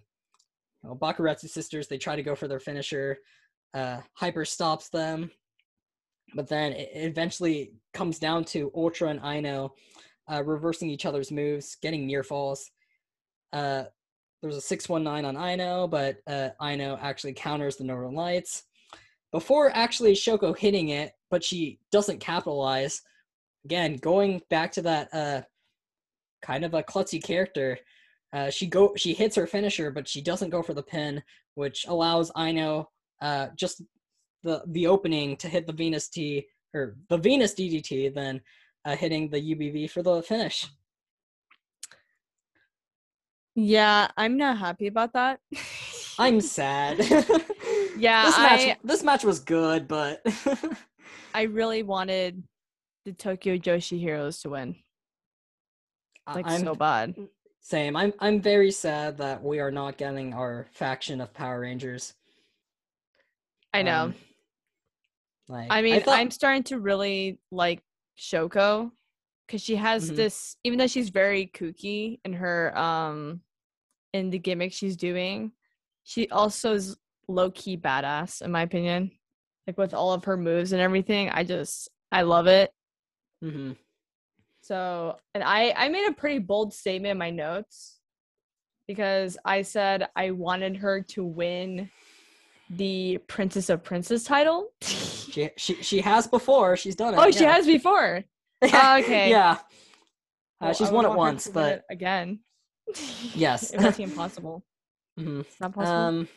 [0.84, 3.18] you know, Bakuretsu sisters they try to go for their finisher.
[3.74, 5.32] Uh, Hyper stops them,
[6.36, 9.74] but then it eventually comes down to Ultra and Ino
[10.32, 12.70] uh, reversing each other's moves, getting near falls.
[13.52, 13.84] Uh,
[14.42, 18.64] there's a 619 on Ino, but uh, Aino actually counters the Northern Lights.
[19.32, 23.02] Before actually Shoko hitting it, but she doesn't capitalize.
[23.66, 25.42] Again, going back to that uh,
[26.42, 27.78] kind of a klutzy character,
[28.34, 31.22] uh, she go she hits her finisher, but she doesn't go for the pin,
[31.56, 32.90] which allows Ino
[33.22, 33.84] uh, just
[34.44, 38.42] the the opening to hit the Venus T or the Venus DDT, then
[38.86, 40.68] uh, hitting the UBV for the finish.
[43.56, 45.39] Yeah, I'm not happy about that.
[46.18, 47.00] I'm sad.
[47.98, 50.26] yeah, this match I this match was good, but
[51.34, 52.44] I really wanted
[53.06, 54.76] the Tokyo Joshi Heroes to win.
[56.28, 57.16] Like I'm so bad.
[57.60, 57.96] same.
[57.96, 62.14] I'm I'm very sad that we are not getting our faction of Power Rangers.
[63.74, 64.04] I know.
[64.04, 64.16] Um,
[65.48, 67.84] like I mean, thought- I'm starting to really like
[68.18, 68.92] Shoko
[69.48, 70.16] because she has Mhm.
[70.16, 73.42] this, even though she's very kooky in her um
[74.14, 75.52] in the gimmick she's doing,
[76.04, 79.12] she also is low key badass in my opinion.
[79.68, 82.72] Like with all of her moves and everything, I just I love it.
[83.44, 83.74] Mm-hmm.
[84.62, 88.00] So, and I I made a pretty bold statement in my notes
[88.88, 91.89] because I said I wanted her to win
[92.76, 94.70] the Princess of Princess title.
[94.82, 96.78] She she she has before.
[96.78, 97.18] She's done it.
[97.20, 98.24] oh, she has before.
[98.64, 99.30] Oh, okay.
[99.32, 99.54] yeah.
[99.54, 99.58] Uh,
[100.62, 102.42] Well, she's won it once, but it again.
[103.34, 103.72] yes.
[103.74, 104.64] it might be impossible.
[105.20, 105.42] Mhm.
[105.42, 105.98] It's not possible.
[105.98, 106.28] Um.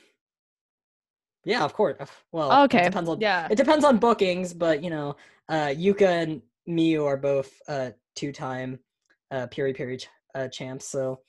[1.45, 1.97] Yeah, of course.
[2.33, 2.85] Well, Oh, it okay.
[2.85, 3.49] depends on Yeah.
[3.51, 5.17] it depends on bookings, but you know,
[5.51, 8.79] uh, Yuka and Miyu are both uh two-time
[9.31, 11.21] uh Piri Piri ch- uh, champs, so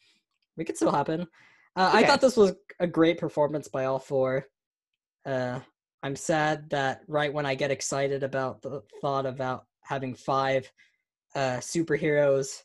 [0.55, 1.27] we could still happen.
[1.75, 4.45] Uh, I thought this was a great performance by all four.
[5.25, 5.59] Uh,
[6.03, 10.71] I'm sad that right when I get excited about the thought about having five
[11.35, 12.63] uh superheroes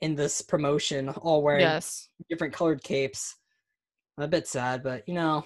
[0.00, 2.08] in this promotion, all wearing Yes.
[2.28, 3.36] different colored capes.
[4.18, 5.44] I'm a bit sad, but you know,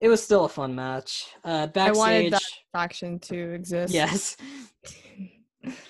[0.00, 1.26] it was still a fun match.
[1.42, 2.42] Uh, I wanted backstage, that
[2.72, 3.94] faction to exist.
[3.94, 4.36] yes.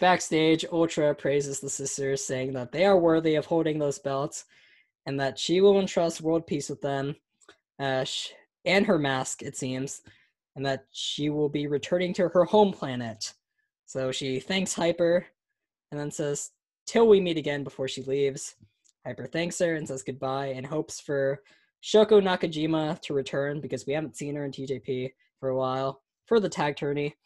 [0.01, 4.45] Backstage, Ultra praises the sisters, saying that they are worthy of holding those belts,
[5.07, 7.17] and that she will entrust world peace with them,
[7.79, 8.31] uh, sh-
[8.69, 10.03] and her mask, it seems,
[10.55, 13.35] and that she will be returning to her home planet.
[13.87, 15.27] So she thanks Hyper,
[15.91, 16.51] and then says,
[16.87, 18.55] "Till we meet again." Before she leaves,
[19.05, 21.43] Hyper thanks her and says goodbye, and hopes for
[21.83, 26.41] Shoko Nakajima to return because we haven't seen her in TJP for a while for
[26.41, 27.17] the tag tourney.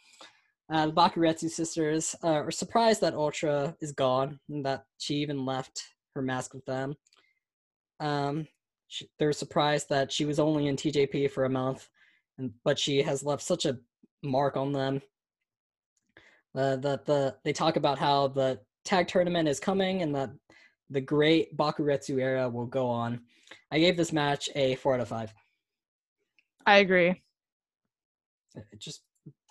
[0.72, 5.45] Uh, the Bakuretsu sisters uh, are surprised that Ultra is gone and that she even
[5.45, 5.82] left
[6.14, 6.95] her mask with them.
[8.01, 8.47] Um,
[8.93, 11.88] sh they're surprised that she was only in TJP for a month,
[12.38, 13.78] and but she has left such a
[14.22, 15.01] mark on them.
[16.55, 20.30] Uh, that the they talk about how the tag tournament is coming and that
[20.90, 23.20] the great Bakuretsu era will go on.
[23.70, 25.32] I gave this match a four out of five.
[26.66, 27.22] I agree.
[28.78, 29.03] Just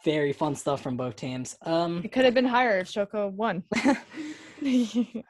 [0.05, 1.55] very fun stuff from both teams.
[1.63, 3.63] Um, It could have been higher if Shoko won.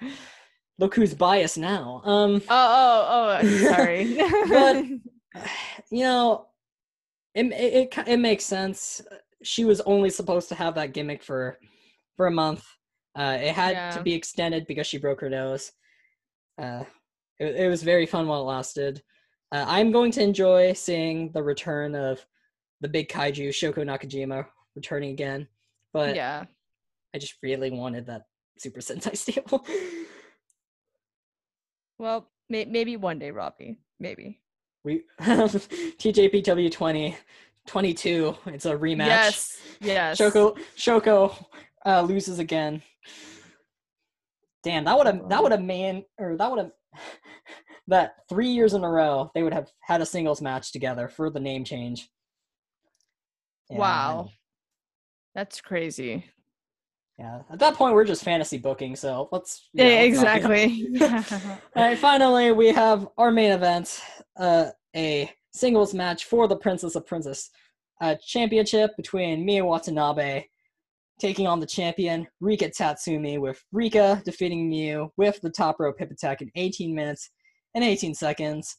[0.81, 2.01] look who's biased now.
[2.03, 4.17] Um, oh, oh, oh, sorry.
[4.49, 4.85] But-
[5.91, 6.47] you know,
[7.33, 9.01] it, it it it makes sense.
[9.43, 11.57] She was only supposed to have that gimmick for
[12.17, 12.65] for a month.
[13.17, 13.91] Uh, it had Yeah.
[13.91, 15.71] to be extended because she broke her nose.
[16.61, 16.83] Uh,
[17.39, 19.01] it, it was very fun while it lasted.
[19.53, 22.25] Uh, I'm going to enjoy seeing the return of
[22.81, 25.47] the big kaiju Shoko Nakajima returning again,
[25.93, 26.45] but yeah.
[27.13, 28.23] I just really wanted that
[28.57, 29.65] Super Sentai stable.
[32.01, 33.77] Well, may- maybe one day, Robbie.
[33.99, 34.41] Maybe.
[34.83, 37.15] we TJPW 20
[37.67, 38.35] 22.
[38.47, 39.05] It's a rematch.
[39.05, 39.57] Yes.
[39.79, 40.19] Yes.
[40.19, 41.45] Shoko Shoko
[41.85, 42.81] uh, loses again.
[44.63, 46.71] Damn, that would have that would have man or that would have
[47.87, 51.29] that three years in a row they would have had a singles match together for
[51.29, 52.09] the name change.
[53.71, 54.29] I wow.
[55.35, 56.25] That's crazy.
[57.17, 57.41] Yeah.
[57.51, 60.87] At that point we're just fantasy booking, so let's Yeah, let's exactly.
[61.01, 64.01] All right, finally, we have our main event,
[64.37, 67.49] uh, a singles match for the Princess of Princess
[68.01, 70.45] uh, Championship between Miu Watanabe
[71.19, 76.09] taking on the champion Rika Tatsumi, with Rika defeating Miu with the top rope hip
[76.09, 77.29] attack in 18 minutes
[77.75, 78.77] and 18 seconds.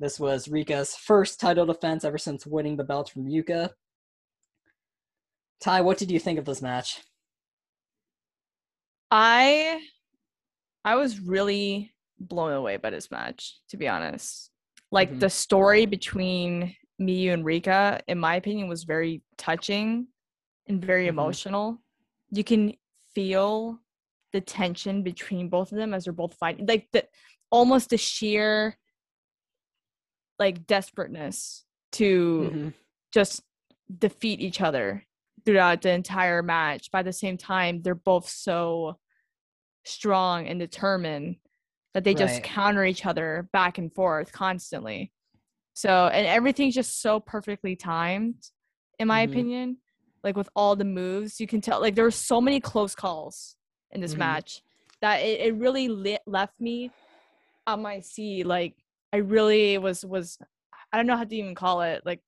[0.00, 3.70] This was Rika's first title defense ever since winning the belt from Yuka.
[5.60, 7.02] Ty, what did you think of this match?
[9.14, 9.80] I
[10.84, 14.50] I was really blown away by this match, to be honest.
[14.90, 15.20] Like Mhm.
[15.20, 20.08] the story between Miyu and Rika, in my opinion, was very touching
[20.66, 21.10] and very Mhm.
[21.10, 21.82] emotional.
[22.30, 22.74] You can
[23.14, 23.80] feel
[24.32, 26.66] the tension between both of them as they're both fighting.
[26.66, 27.06] Like the
[27.50, 28.78] almost the sheer
[30.38, 32.74] like desperateness to Mhm.
[33.12, 33.42] just
[33.98, 35.06] defeat each other
[35.44, 36.90] throughout the entire match.
[36.90, 38.98] By the same time, they're both so
[39.84, 41.36] strong and determined
[41.94, 42.44] that they just Right.
[42.44, 45.12] counter each other back and forth constantly.
[45.74, 48.50] So, and everything's just so perfectly timed,
[48.98, 49.30] in my Mhm.
[49.30, 49.78] opinion.
[50.24, 53.56] Like with all the moves, you can tell like there were so many close calls
[53.90, 54.18] in this Mhm.
[54.18, 54.62] match
[55.00, 56.92] that it, it really lit, left me
[57.66, 58.44] on my seat.
[58.46, 58.76] Like
[59.12, 60.38] I really was was
[60.92, 62.02] I don't know how to even call it.
[62.04, 62.20] Like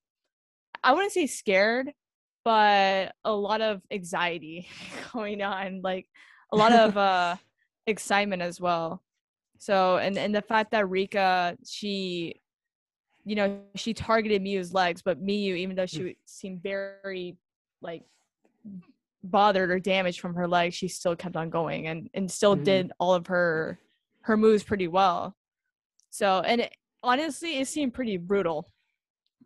[0.82, 1.92] I wouldn't say scared,
[2.44, 4.68] but a lot of anxiety
[5.12, 6.06] going on, like
[6.54, 7.36] a lot of uh
[7.86, 9.02] excitement as well.
[9.58, 12.40] So and and the fact that Rika she
[13.26, 17.36] you know, she targeted Miyu's legs, but Miyu, even though she seemed very
[17.80, 18.02] like
[19.22, 22.64] bothered or damaged from her legs, she still kept on going and and still Mhm.
[22.64, 23.78] did all of her
[24.22, 25.36] her moves pretty well.
[26.10, 28.70] So and it, honestly, it seemed pretty brutal.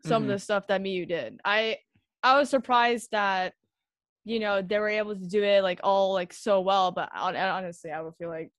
[0.05, 0.27] Some Mhm.
[0.27, 1.79] of the stuff that Miyu did, I
[2.23, 3.55] I was surprised that
[4.29, 6.91] you know they were able to do it like all like so well.
[6.93, 8.51] But honestly, I would feel like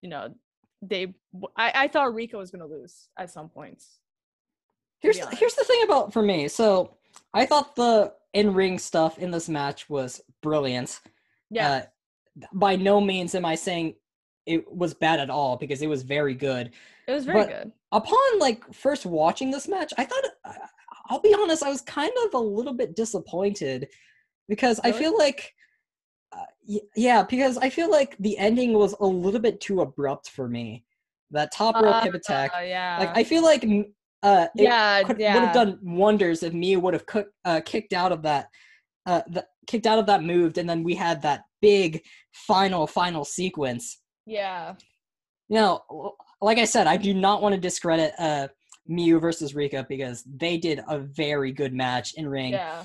[0.00, 0.34] you know
[0.82, 1.14] they.
[1.56, 3.98] I I thought Rika was gonna lose at some points.
[5.00, 6.48] Here's the, here's the thing about for me.
[6.48, 6.96] So
[7.34, 11.00] I thought the in ring stuff in this match was brilliant.
[11.50, 11.82] Yeah,
[12.42, 13.94] Uh, by no means am I saying
[14.46, 16.70] it was bad at all because it was very good.
[17.06, 17.72] it was very but- good.
[17.92, 20.52] Upon like first watching this match, I thought uh,
[21.08, 23.88] I'll be honest, I was kind of a little bit disappointed
[24.50, 25.54] because I feel like
[26.36, 26.44] uh,
[26.94, 30.84] yeah, because I feel like the ending was a little bit too abrupt for me.
[31.30, 32.50] That top rope hip attack.
[32.56, 33.64] Uh, yeah, Like I feel like
[34.22, 35.34] uh it yeah, could, yeah.
[35.34, 38.48] would have done wonders if Miu would have cook, uh, kicked out of that
[39.06, 43.24] uh the, kicked out of that move and then we had that big final final
[43.24, 44.00] sequence.
[44.26, 44.74] yeah,
[45.48, 48.48] You know, like I said, I do not want to discredit uh
[48.90, 52.52] Miu versus Rika because they did a very good match in ring.
[52.52, 52.82] yeah,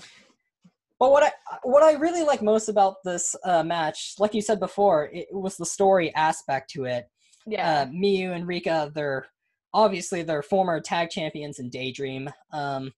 [0.99, 1.31] But what I
[1.63, 5.57] what I really like most about this uh, match, like you said before, it was
[5.57, 7.05] the story aspect to it.
[7.45, 9.27] yeah, Uh, Miyu and Rika, they're
[9.73, 12.29] obviously they're former tag champions in Daydream.
[12.53, 12.93] Um,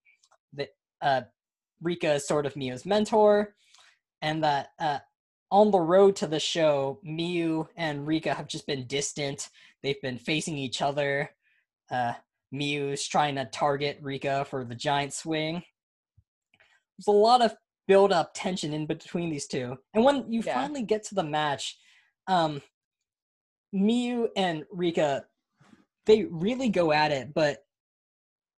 [0.54, 0.70] that
[1.02, 1.22] uh,
[1.82, 3.56] Rika is sort of Miyu's mentor,
[4.22, 5.00] and that uh,
[5.52, 9.50] on the road to the show, Miyu and Rika have just been distant.
[9.82, 11.32] They've been facing each other.
[11.90, 12.14] Uh,
[12.54, 15.64] Miyu's trying to target Rika for the giant swing.
[16.98, 17.56] There's a lot of
[17.88, 19.78] build up tension in between these two.
[19.94, 20.54] And when you Yeah.
[20.54, 21.78] finally get to the match,
[22.28, 22.62] um,
[23.74, 25.26] Miyu and Rika,
[26.06, 27.34] they really go at it.
[27.34, 27.66] But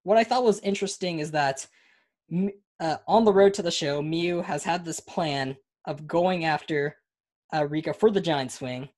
[0.04, 1.68] what I thought was interesting is that
[2.80, 6.98] uh, on the road to the show, Miyu has had this plan of going after
[7.54, 8.90] uh, Rika for the giant swing.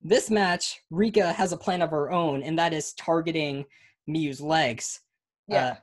[0.00, 3.64] This match, Rika has a plan of her own, and that is targeting
[4.08, 5.00] Miyu's legs.
[5.46, 5.76] yeah, Uh,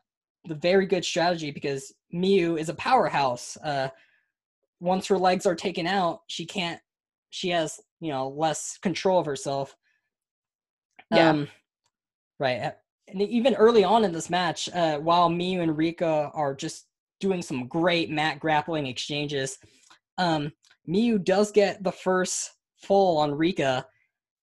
[0.47, 3.57] the very good strategy because Miyu is a powerhouse.
[3.63, 3.89] Uh,
[4.79, 6.79] once her legs are taken out, she can't.
[7.29, 9.75] She has you know less control of herself.
[11.11, 11.29] Yeah.
[11.29, 11.47] Um,
[12.39, 12.61] right.
[12.61, 12.71] uh,
[13.07, 16.87] And even early on in this match, uh, while Miyu and Rika are just
[17.19, 19.57] doing some great mat grappling exchanges,
[20.17, 20.51] um,
[20.87, 23.85] Miyu does get the first full on Rika.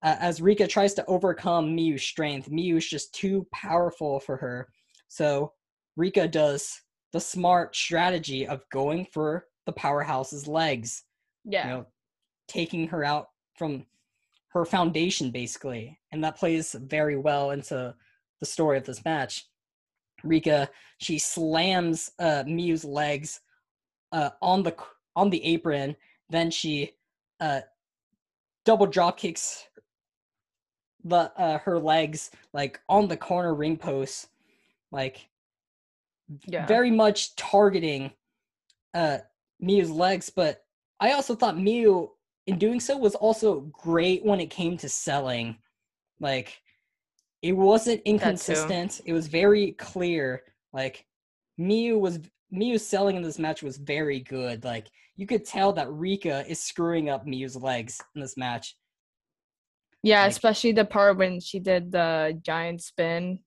[0.02, 4.68] Uh, as Rika tries to overcome Miyu's strength, Miyu's just too powerful for her.
[5.08, 5.52] So
[5.96, 6.82] Rika does
[7.12, 11.04] the smart strategy of going for the powerhouse's legs,
[11.44, 11.86] yeah, you know,
[12.48, 13.86] taking her out from
[14.48, 17.94] her foundation basically, and that plays very well into
[18.40, 19.46] the story of this match.
[20.24, 20.68] Rika
[20.98, 23.40] she slams uh, Miyu's legs
[24.12, 24.74] uh, on the
[25.16, 25.96] on the apron,
[26.30, 26.92] then she
[27.40, 27.60] uh,
[28.64, 29.66] double drop kicks
[31.04, 34.28] the uh, her legs like on the corner ring post,
[34.90, 35.28] like
[36.46, 36.66] yeah.
[36.66, 38.10] very much targeting
[38.94, 39.18] uh
[39.62, 40.64] Miyu's legs, but
[41.00, 42.08] I also thought Miyu
[42.46, 45.56] in doing so was also great when it came to selling.
[46.20, 46.60] Like
[47.42, 49.00] it wasn't inconsistent.
[49.04, 50.42] It was very clear.
[50.72, 51.06] Like
[51.60, 52.20] Miyu was
[52.52, 54.64] Miyu's selling in this match was very good.
[54.64, 58.76] Like you could tell that Rika is screwing up Miyu's legs in this match.
[60.02, 63.40] Yeah, Like- especially the part when she did the giant spin.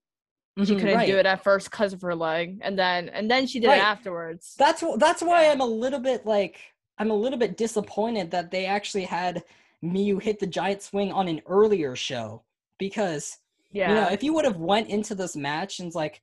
[0.64, 1.06] She Mhm, couldn't right.
[1.08, 3.78] do it at first because of her leg, and then and then she did Right.
[3.78, 4.56] it afterwards.
[4.58, 5.50] That's that's why.
[5.50, 6.60] I'm a little bit like
[6.98, 9.44] I'm a little bit disappointed that they actually had
[9.84, 12.44] Miyu hit the giant swing on an earlier show
[12.80, 13.38] because
[13.72, 16.22] yeah, you know if you would have went into this match and it's like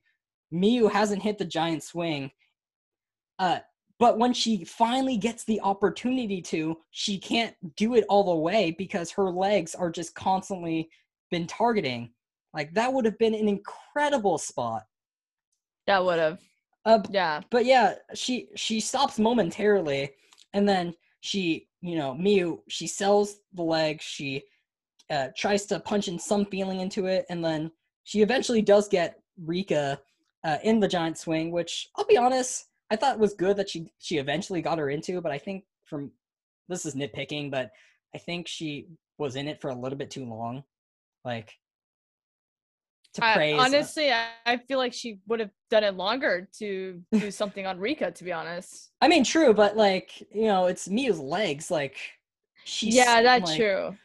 [0.51, 2.31] Miyu hasn't hit the giant swing,
[3.39, 3.59] uh,
[3.99, 8.71] but when she finally gets the opportunity to, she can't do it all the way
[8.71, 10.89] because her legs are just constantly
[11.29, 12.11] been targeting.
[12.53, 14.83] Like that would have been an incredible spot.
[15.87, 16.39] that would have.
[16.85, 20.11] Uh, Yeah, but yeah, she she stops momentarily,
[20.53, 24.01] and then she, you know, Miu, she sells the leg.
[24.01, 24.43] She
[25.09, 27.71] uh, tries to punch in some feeling into it, and then
[28.03, 29.99] she eventually does get Rika
[30.43, 33.87] uh, in the giant swing, which I'll be honest, I thought was good that she
[33.99, 35.21] she eventually got her into.
[35.21, 36.11] But I think from
[36.67, 37.71] this is nitpicking, but
[38.13, 38.87] I think she
[39.17, 40.63] was in it for a little bit too long,
[41.23, 41.53] like
[43.13, 43.59] to I, praise.
[43.59, 47.79] honestly, I, I feel like she would have done it longer to do something on
[47.79, 48.11] Rika.
[48.11, 51.69] To be honest, I mean, true, but like you know, it's Miu's legs.
[51.71, 51.97] Like
[52.63, 53.95] she's yeah, that's like, true.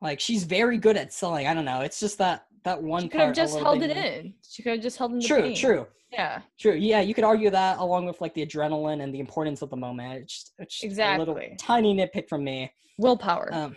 [0.00, 1.46] Like she's very good at selling.
[1.46, 1.80] I don't know.
[1.82, 4.34] It's just that that one She could have just held it in.
[4.48, 5.56] She could have just held in the True, pain.
[5.56, 6.74] true, Yeah, true.
[6.74, 9.76] Yeah, you could argue that along with like the adrenaline and the importance of the
[9.76, 10.22] moment.
[10.22, 11.56] It's just, it's just a little Exactly.
[11.58, 12.70] tiny nitpick from me.
[12.98, 13.48] willpower.
[13.52, 13.76] Um,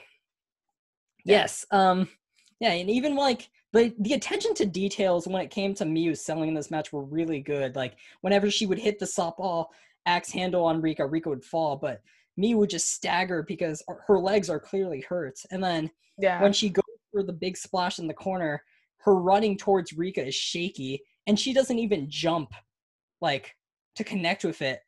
[1.26, 1.40] Yeah.
[1.42, 1.66] yes.
[1.72, 2.10] Um,
[2.60, 6.50] yeah, and even like the the attention to details when it came to Miu selling
[6.50, 7.76] in this match were really good.
[7.76, 9.68] Like whenever she would hit the softball
[10.06, 12.02] axe handle on Rika, Rika would fall, but
[12.40, 15.40] Miu would just stagger because her legs are clearly hurt.
[15.52, 18.64] And then yeah, when she goes for the big splash in the corner,
[18.98, 22.54] her running towards Rika is shaky, and she doesn't even jump
[23.22, 23.56] like
[23.96, 24.80] to connect with it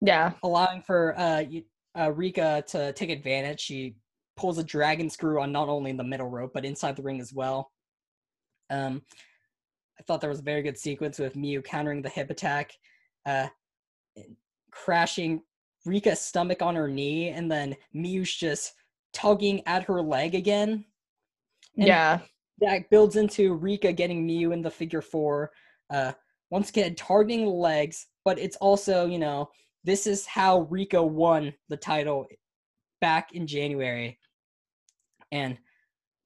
[0.00, 1.44] yeah, allowing for uh,
[1.98, 3.60] uh, Rika to take advantage.
[3.60, 3.96] She
[4.36, 7.32] pulls a dragon screw on not only the middle rope but inside the ring as
[7.32, 7.70] well.
[8.70, 9.02] Um,
[9.98, 12.72] I thought there was a very good sequence with Miu countering the hip attack,
[13.26, 13.48] uh,
[14.70, 15.42] crashing
[15.84, 18.72] Rika's stomach on her knee, and then Miu's just
[19.12, 20.84] tugging at her leg again.
[21.76, 22.20] And yeah,
[22.60, 25.52] that builds into Rika getting Miu in the figure four.
[25.90, 26.12] Uh,
[26.50, 29.48] once again, targeting the legs, but it's also, you know,
[29.84, 32.26] this is how Rika won the title
[33.00, 34.18] back in January.
[35.30, 35.58] And,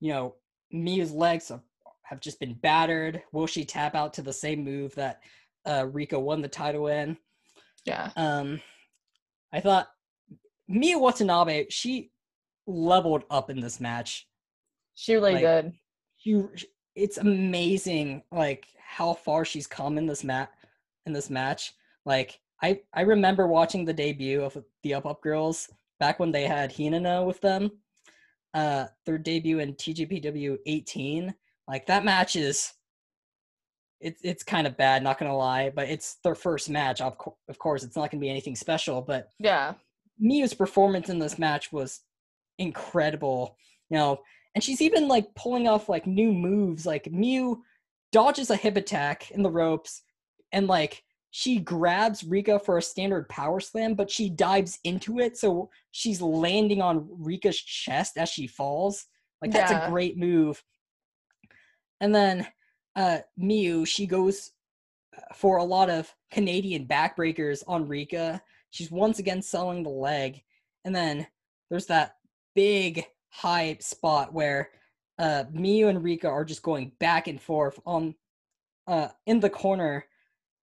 [0.01, 0.34] you know,
[0.72, 1.62] Miu's legs have,
[2.09, 3.22] have just been battered.
[3.32, 5.20] Will she tap out to the same move that
[5.66, 7.16] uh, Rika won the title in?
[7.84, 8.11] yeah.
[8.16, 8.61] Um,
[9.52, 9.88] I thought
[10.70, 12.11] Miu Watanabe, she
[12.66, 14.26] leveled up in this match
[14.94, 15.72] She really like, did.
[16.22, 16.50] you
[16.94, 20.50] it's amazing like how far she's come in this mat
[21.06, 21.72] in this match
[22.04, 26.46] like i i remember watching the debut of the up up girls back when they
[26.46, 27.70] had hinano with them
[28.52, 31.34] uh their debut in TJPW 18
[31.68, 32.72] like that match is
[34.00, 37.36] it's it's kind of bad not gonna lie but it's their first match of, co-
[37.48, 39.74] of course it's not gonna be anything special but Yeah,
[40.22, 42.00] Miu's performance in this match was
[42.58, 43.56] incredible.
[43.90, 44.20] You know,
[44.54, 46.84] and she's even like pulling off like new moves.
[46.86, 47.58] Like Miu
[48.12, 50.02] dodges a hip attack in the ropes,
[50.52, 55.36] and like she grabs Rika for a standard power slam, but she dives into it,
[55.36, 59.06] so she's landing on Rika's chest as she falls.
[59.40, 59.86] Like that's Yeah.
[59.86, 60.62] a great move.
[62.01, 62.46] And then
[62.96, 64.53] uh Miu, she goes
[65.16, 68.42] uh, for a lot of Canadian backbreakers on Rika.
[68.70, 70.42] She's once again selling the leg.
[70.84, 71.26] And then
[71.70, 72.16] there's that
[72.55, 74.70] big high spot where
[75.18, 78.14] uh Miu and Rika are just going back and forth on
[78.86, 80.05] uh in the corner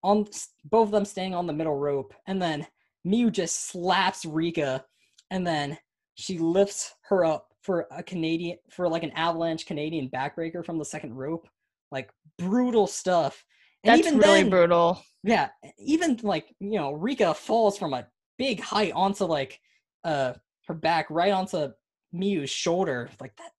[0.03, 0.27] on
[0.65, 2.65] both of them staying on the middle rope and then
[3.05, 4.85] Miu just slaps Rika
[5.31, 5.77] and then
[6.15, 10.85] she lifts her up for a Canadian for like an avalanche Canadian backbreaker from the
[10.85, 11.47] second rope.
[11.91, 13.43] Like brutal stuff.
[13.83, 15.01] And that's even really then, brutal.
[15.23, 15.49] yeah,
[15.79, 18.07] even like you know, Rika falls from a
[18.37, 19.59] big height onto like
[20.03, 20.33] uh
[20.67, 21.69] her back, right onto
[22.13, 23.09] Miu's shoulder.
[23.19, 23.51] Like that,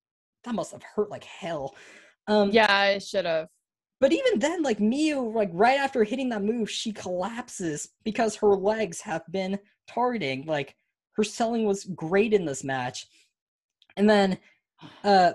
[0.45, 1.75] that must have hurt like hell.
[2.29, 3.47] Um, Yeah, I should have.
[4.01, 8.55] but even then, like Miu, like right after hitting that move, she collapses because her
[8.55, 10.45] legs have been targeting.
[10.47, 10.75] Like
[11.13, 13.07] her selling was great in this match,
[13.97, 14.39] and then
[15.05, 15.33] uh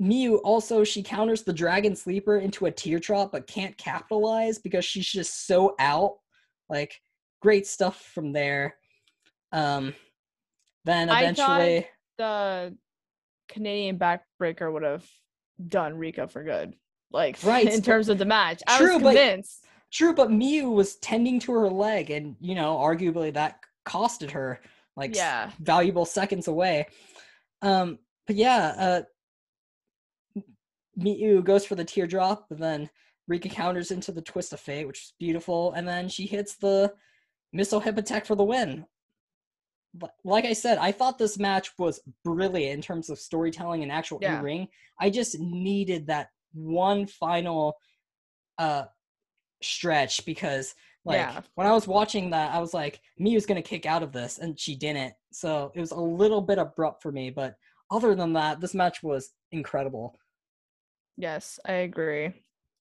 [0.00, 5.06] Miu also she counters the dragon sleeper into a teardrop but can't capitalize because she's
[5.08, 6.16] just so out.
[6.68, 7.00] Like
[7.40, 8.76] great stuff from there.
[9.52, 9.94] Um
[10.84, 11.86] then I eventually
[12.18, 12.76] The
[13.48, 15.04] Canadian backbreaker would have
[15.68, 16.74] done Rika for good.
[17.10, 18.62] Like Right, in terms of the match.
[18.66, 19.64] I True, was but- convinced.
[19.92, 24.60] True, but Miu was tending to her leg, and you know, arguably that costed her
[24.96, 25.52] like Yeah.
[25.60, 26.88] valuable seconds away.
[27.62, 29.02] Um, but yeah, uh,
[30.98, 32.88] Miu goes for the teardrop, but then
[33.28, 36.92] Rika counters into the twist of fate, which is beautiful, and then she hits the
[37.52, 38.86] missile hip attack for the win.
[39.94, 43.90] But like I said, I thought this match was brilliant in terms of storytelling and
[43.92, 44.38] actual Yeah.
[44.38, 44.68] in ring.
[44.98, 47.76] I just needed that one final
[48.58, 48.84] uh
[49.62, 50.74] stretch because
[51.06, 51.40] like Yeah.
[51.54, 54.58] when I was watching that, I was like, Miu's gonna kick out of this, and
[54.58, 55.14] she didn't.
[55.32, 57.54] So it was a little bit abrupt for me, but
[57.90, 60.18] other than that, this match was incredible.
[61.16, 62.26] Yes, I agree.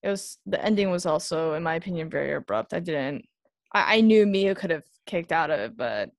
[0.04, 2.74] It was the ending was also, in my opinion, very abrupt.
[2.74, 3.26] I didn't.
[3.74, 6.10] I, I knew Miu could have kicked out of it, but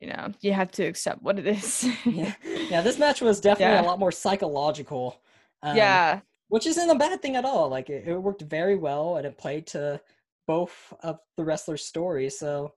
[0.00, 1.88] you know, you have to accept what it is.
[2.04, 2.34] yeah,
[2.70, 2.80] yeah.
[2.82, 3.82] This match was definitely Yeah.
[3.82, 5.20] a lot more psychological.
[5.62, 7.68] um, yeah, which isn't a bad thing at all.
[7.70, 10.00] Like it, it worked very well, and it played to
[10.46, 12.38] both of the wrestlers' stories.
[12.38, 12.72] So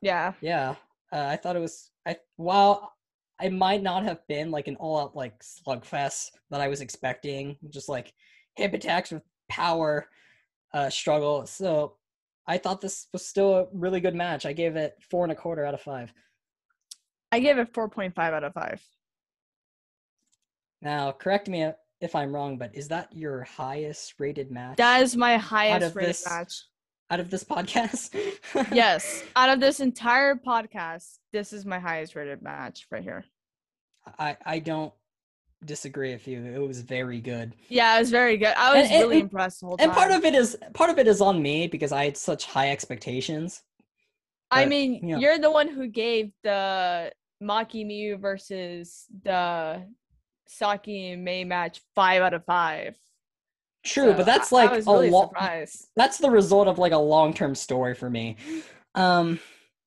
[0.00, 0.74] yeah, yeah,
[1.12, 1.90] uh, I thought it was.
[2.06, 2.92] I while
[3.40, 7.88] I might not have been like an all-out like slugfest that I was expecting, just
[7.88, 8.12] like
[8.56, 10.08] hip attacks with power
[10.74, 11.46] uh, struggle.
[11.46, 11.96] So
[12.46, 14.46] I thought this was still a really good match.
[14.46, 16.12] I gave it four and a quarter out of five.
[17.30, 18.82] I gave it four point five out of five.
[20.80, 25.16] Now, correct me if I'm wrong, but is that your highest rated match That is
[25.16, 26.54] my highest rated this- match.
[27.10, 28.14] Out of this podcast?
[28.72, 33.24] Yes, out of this entire podcast, this is my highest rated match right here.
[34.18, 34.92] I I don't
[35.64, 36.44] disagree with you.
[36.44, 37.54] It was very good.
[37.68, 38.54] Yeah, it was very good.
[38.56, 39.88] I was And- and- really impressed the whole time.
[39.88, 42.44] And part of it is part of it is on me because I had such
[42.44, 43.62] high expectations.
[44.50, 45.18] I mean, you know.
[45.18, 49.82] you're the one who gave the Maki Miyu versus the
[50.46, 52.96] Saki and Mei match five out of five.
[53.84, 55.32] True, So but that's I- I like was a really lot.
[55.96, 58.36] That's the result of like a long-term story for me.
[58.94, 59.38] Um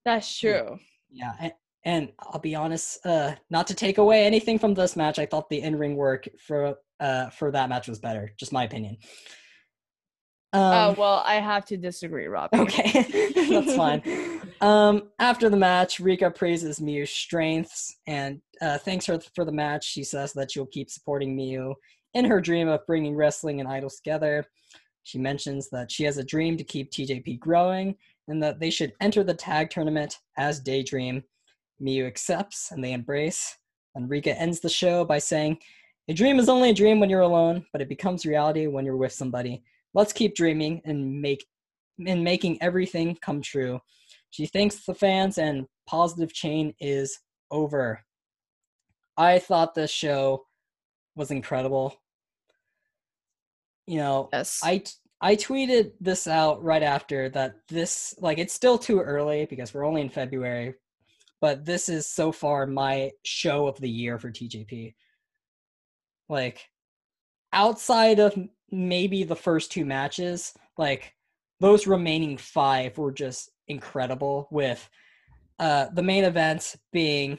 [0.05, 0.79] That's true.
[1.11, 5.19] yeah, and, and I'll be honest, uh not to take away anything from this match,
[5.19, 8.97] I thought the in-ring work for uh for that match was better, just my opinion.
[10.53, 12.57] Um Oh well, I have to disagree, Robbie.
[12.59, 14.01] Okay, that's fine.
[14.61, 19.83] Um, after the match, Rika praises Miu's strengths and uh, thanks her for the match.
[19.85, 21.73] She says that she'll keep supporting Miu
[22.14, 24.45] in her dream of bringing wrestling and idols together.
[25.03, 27.95] She mentions that she has a dream to keep TJP growing
[28.28, 31.24] and that they should enter the tag tournament as Daydream.
[31.82, 33.57] Miu accepts and they embrace.
[33.95, 35.57] And Rika ends the show by saying,
[36.07, 38.97] A dream is only a dream when you're alone, but it becomes reality when you're
[38.97, 39.64] with somebody.
[39.93, 41.43] Let's keep dreaming and make
[41.97, 43.80] in making everything come true.
[44.30, 47.20] She thanks the fans and positive chain is
[47.51, 48.01] over.
[49.18, 50.45] I thought this show
[51.16, 51.95] was incredible.
[53.88, 54.62] You know, Yes.
[54.64, 59.45] I t- I tweeted this out right after that this like it's still too early
[59.45, 60.74] because we're only in February,
[61.39, 64.95] but this is so far my show of the year for TJP.
[66.28, 66.68] Like
[67.53, 68.38] outside of
[68.72, 71.14] maybe the first two matches, like
[71.59, 74.89] those remaining 5 were just incredible with
[75.59, 77.38] uh the main event being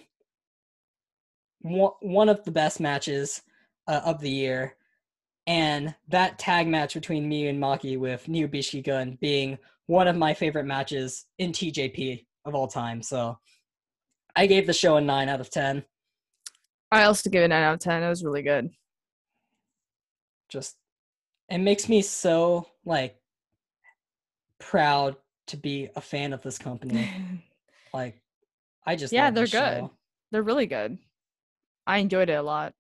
[1.61, 3.43] one of the best matches
[3.89, 4.77] uh, of the year
[5.47, 10.17] and that tag match between me and Maki with Neo Biishiki Gun being one of
[10.17, 13.03] my favorite matches in TJP of all time.
[13.03, 13.39] So
[14.37, 15.85] I gave the show a 9 out of 10.
[16.93, 18.03] I also give it nine out of ten.
[18.03, 18.69] It was really good.
[20.51, 20.77] Just
[21.49, 23.17] it makes me so like
[24.61, 25.17] proud
[25.47, 27.09] to be a fan of this company.
[27.95, 28.21] like
[28.87, 29.51] I just Yeah, they're good.
[29.51, 29.91] show.
[30.31, 30.99] They're really good.
[31.87, 32.75] I enjoyed it a lot.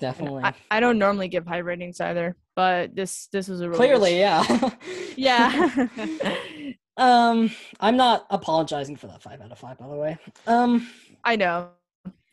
[0.00, 0.44] Definitely.
[0.44, 4.10] I, I don't normally give high ratings either, but this this was a really Clearly,
[4.10, 4.70] sh- yeah.
[5.86, 6.72] yeah.
[6.96, 7.50] um
[7.80, 10.18] I'm not apologizing for that 5 out of 5 by the way.
[10.46, 10.88] Um
[11.24, 11.70] I know.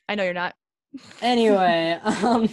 [0.08, 0.56] I know you're not.
[1.22, 2.50] anyway, um,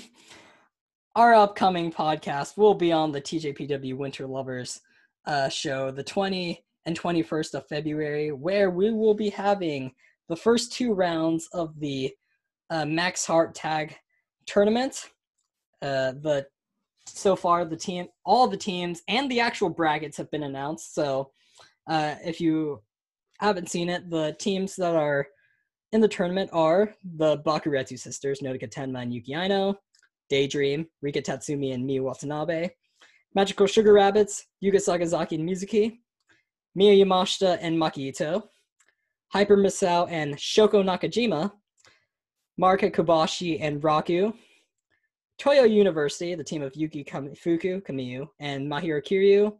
[1.14, 4.80] our upcoming podcast will be on the TJPW Winter Lovers
[5.26, 9.92] uh, show, the 20 and 21st of February, where we will be having
[10.28, 12.12] the first two rounds of the
[12.70, 13.96] uh, Max Heart Tag
[14.46, 15.10] Tournament.
[15.80, 16.46] Uh, the
[17.06, 20.94] so far the team, all the teams, and the actual brackets have been announced.
[20.94, 21.32] So,
[21.88, 22.80] uh, if you
[23.40, 25.26] haven't seen it, the teams that are
[25.92, 29.74] in the tournament are the Bakuretsu sisters, Nodoka Tenma and Yuki Aino,
[30.30, 32.70] Daydream, Rika Tatsumi and Miu Watanabe,
[33.34, 35.98] Magical Sugar Rabbits, Yuka Sakazaki and Mizuki,
[36.78, 38.42] Miyu Yamashita and Maki Itoh,
[39.32, 41.52] Hyper Misao and Shoko Nakajima,
[42.60, 44.34] Marika Kobashi and Raku,
[45.38, 49.56] Toyo University, the team of Yuki Fuku, Kamiyu, and Mahiro Kiryu,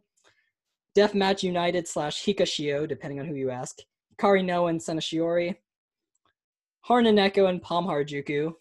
[0.95, 3.79] Deathmatch United slash Hikashio, depending on who you ask,
[4.17, 5.55] Kari No and Sena Shiori,
[6.87, 8.53] Harnaneko and Pom Harajuku,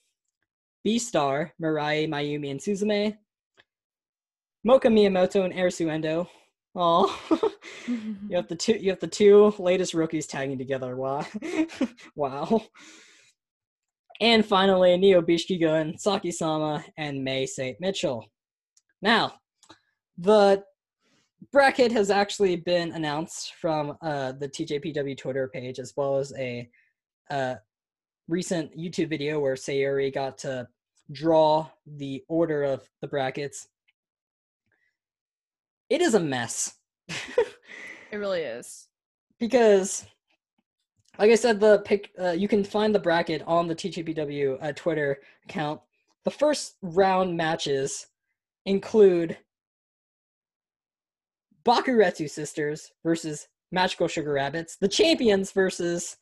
[0.82, 3.16] B Star, Mirai, Maiumi, and Suzume.
[4.66, 6.28] Moka Miyamoto and Arisu Endo.
[6.74, 7.20] Oh,
[7.86, 8.74] you have the two.
[8.74, 10.96] You have the two latest rookies tagging together.
[10.96, 11.26] Wow,
[12.14, 12.62] wow.
[14.23, 18.24] And finally, Neo Biishikigun, Saki Sama, and Mei Saint-Michel.
[19.03, 19.32] Now,
[20.16, 20.62] the
[21.51, 26.70] bracket has actually been announced from uh, the TJPW Twitter page, as well as a
[27.32, 27.57] uh,
[28.28, 30.69] recent YouTube video where Sayuri got to
[31.11, 33.66] draw the order of the brackets.
[35.90, 36.74] It is a mess.
[37.09, 38.86] it really is.
[39.40, 40.07] Because,
[41.18, 44.72] like I said, the pick uh, you can find the bracket on the TJPW uh,
[44.72, 45.80] Twitter account.
[46.24, 48.06] The first round matches
[48.64, 49.36] include
[51.64, 56.16] Bakuretsu sisters versus Magical Sugar Rabbits, the champions versus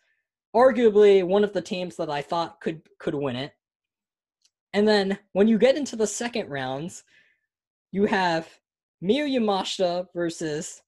[0.55, 3.53] arguably one of the teams that I thought could could win it.
[4.73, 7.05] And then when you get into the second rounds,
[7.93, 8.49] you have
[9.03, 10.83] Miyu Yamashita versus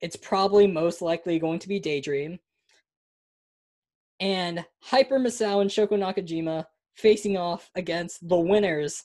[0.00, 2.38] it's probably most likely going to be Daydream.
[4.22, 9.02] And Hyper Misao and Shoko Nakajima facing off against the winners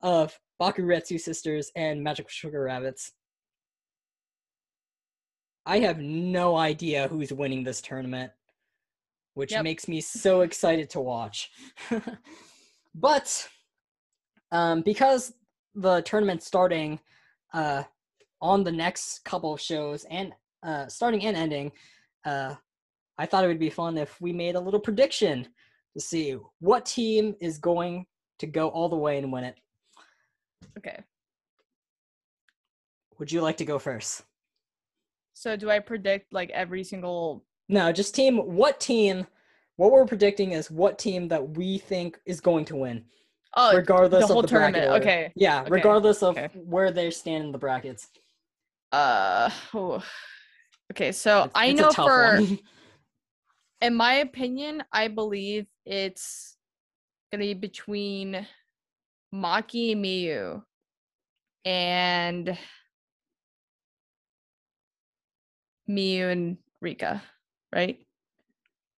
[0.00, 3.10] of Bakuretsu Sisters and Magical Sugar Rabbits.
[5.66, 8.30] I have no idea who's winning this tournament,
[9.34, 9.64] which yep.
[9.64, 11.50] makes me so excited to watch.
[12.94, 13.48] but
[14.52, 15.32] um, because
[15.74, 17.00] the tournament's starting
[17.52, 17.82] uh,
[18.40, 20.32] on the next couple of shows and
[20.62, 21.72] uh, starting and ending,
[22.24, 22.54] uh,
[23.20, 25.46] I thought it would be fun if we made a little prediction
[25.92, 28.06] to see what team is going
[28.38, 29.56] to go all the way and win it.
[30.78, 30.98] Okay.
[33.18, 34.22] Would you like to go first?
[35.34, 39.26] So do I predict like every single No, just team what team
[39.76, 43.04] what we're predicting is what team that we think is going to win.
[43.54, 44.88] Oh, regardless the whole of the tournament.
[44.88, 45.32] Bracket okay.
[45.36, 45.70] Yeah, okay.
[45.70, 46.48] regardless of okay.
[46.54, 48.08] where they stand in the brackets.
[48.92, 50.02] Uh oh.
[50.90, 52.40] Okay, so it's, I it's know for
[53.80, 56.56] in my opinion, I believe it's
[57.32, 58.46] gonna be between
[59.34, 60.62] Maki and Miyu
[61.64, 62.58] and
[65.88, 67.22] Miyu and Rika,
[67.74, 67.98] right?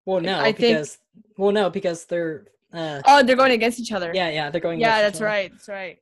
[0.05, 3.93] Well, no, I because think, well, no, because they're uh, oh, they're going against each
[3.93, 4.13] other.
[4.15, 4.81] Yeah, yeah, they're going.
[4.81, 5.51] Yeah, that's right.
[5.51, 5.99] That's right.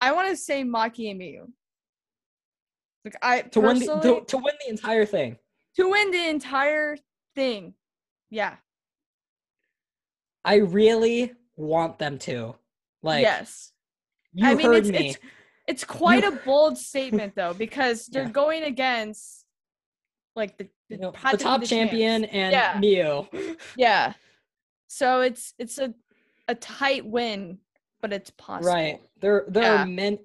[0.00, 1.46] I want to say Maki and Miyu.
[3.04, 5.38] Like I to win the, to, to win the entire thing.
[5.76, 6.96] To win the entire
[7.34, 7.74] thing,
[8.30, 8.56] yeah.
[10.44, 12.54] I really want them to.
[13.02, 13.72] Like yes,
[14.32, 15.08] you I mean, heard it's, me.
[15.10, 15.18] It's,
[15.68, 18.30] it's quite a bold statement though, because they're yeah.
[18.30, 19.44] going against
[20.34, 22.32] like the the, you know, the top the champion chance.
[22.32, 23.22] and yeah.
[23.76, 24.12] Yeah.
[24.88, 25.92] So it's it's a
[26.46, 27.58] a tight win,
[28.00, 28.72] but it's possible.
[28.72, 29.00] Right.
[29.20, 29.82] There there yeah.
[29.82, 30.20] are men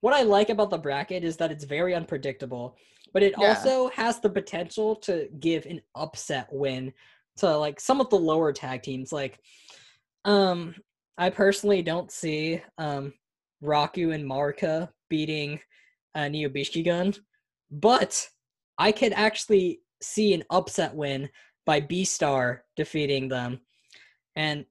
[0.00, 2.76] what I like about the bracket is that it's very unpredictable,
[3.12, 3.48] but it yeah.
[3.48, 6.92] also has the potential to give an upset win
[7.36, 9.12] to like some of the lower tag teams.
[9.12, 9.38] Like
[10.24, 10.74] um
[11.18, 13.12] I personally don't see um
[13.62, 15.60] Raku and Marika beating
[16.14, 16.50] uh, Neo
[16.84, 17.14] Gun,
[17.70, 18.28] but
[18.78, 21.28] I could actually see an upset win
[21.64, 23.60] by B Star defeating them.
[24.34, 24.64] And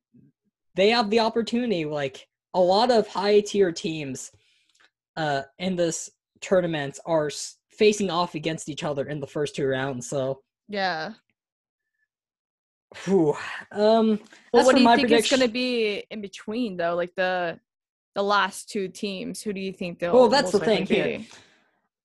[0.76, 4.32] they have the opportunity, like a lot of high tier teams
[5.16, 6.10] uh, in this
[6.42, 7.30] tournament are
[7.82, 10.08] facing off against each other in the first two rounds.
[10.08, 11.14] So, yeah.
[13.06, 13.36] Whew.
[13.72, 14.20] Um,
[14.54, 15.16] well, what do you think prediction.
[15.18, 16.94] it's going to be in between, though?
[16.94, 17.60] Like the
[18.14, 20.14] the last two teams, who do you think they'll?
[20.14, 20.96] Well, that's the thing be?
[20.96, 21.26] here.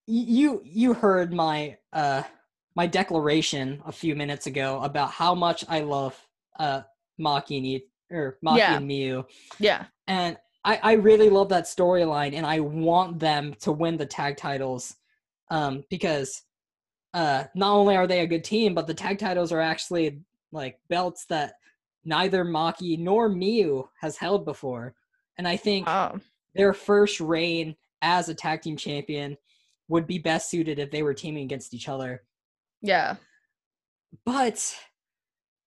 [0.06, 2.22] You you heard my uh
[2.74, 6.16] my declaration a few minutes ago about how much I love
[6.58, 6.82] uh
[7.20, 8.76] Maki and or Maki yeah.
[8.76, 9.26] and Miyu.
[9.58, 9.84] Yeah.
[10.06, 14.38] And I, I really love that storyline and I want them to win the tag
[14.38, 14.96] titles.
[15.50, 16.42] Um, because
[17.14, 20.20] uh not only are they a good team, but the tag titles are actually
[20.52, 21.54] like belts that
[22.04, 24.94] neither Maki nor Miyu has held before.
[25.38, 26.18] And I think oh.
[26.54, 29.36] their first reign as a tag team champion
[29.88, 32.22] would be best suited if they were teaming against each other.
[32.82, 33.16] Yeah.
[34.24, 34.74] But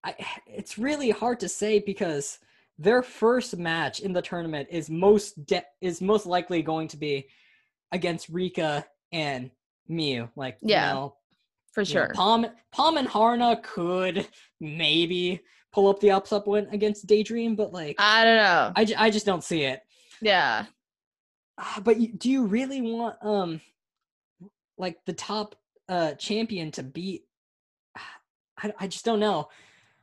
[0.04, 0.16] I,
[0.48, 2.40] it's really hard to say because
[2.78, 7.28] their first match in the tournament is most de- is most likely going to be
[7.92, 9.52] against Rika and
[9.90, 10.30] Miyu.
[10.36, 11.16] Like, yeah, you know,
[11.72, 12.08] for sure.
[12.08, 14.28] Know, Pom Pom and Haruna could
[14.60, 15.42] maybe
[15.72, 18.72] pull up the ups up win against Daydream, but like, I don't know.
[18.76, 19.82] I, I just don't see it.
[20.22, 20.66] Yeah.
[21.58, 23.62] Ah, but you, do you really want um
[24.78, 25.56] like the top
[25.90, 27.24] uh champion to beat
[28.58, 29.50] I, I just don't know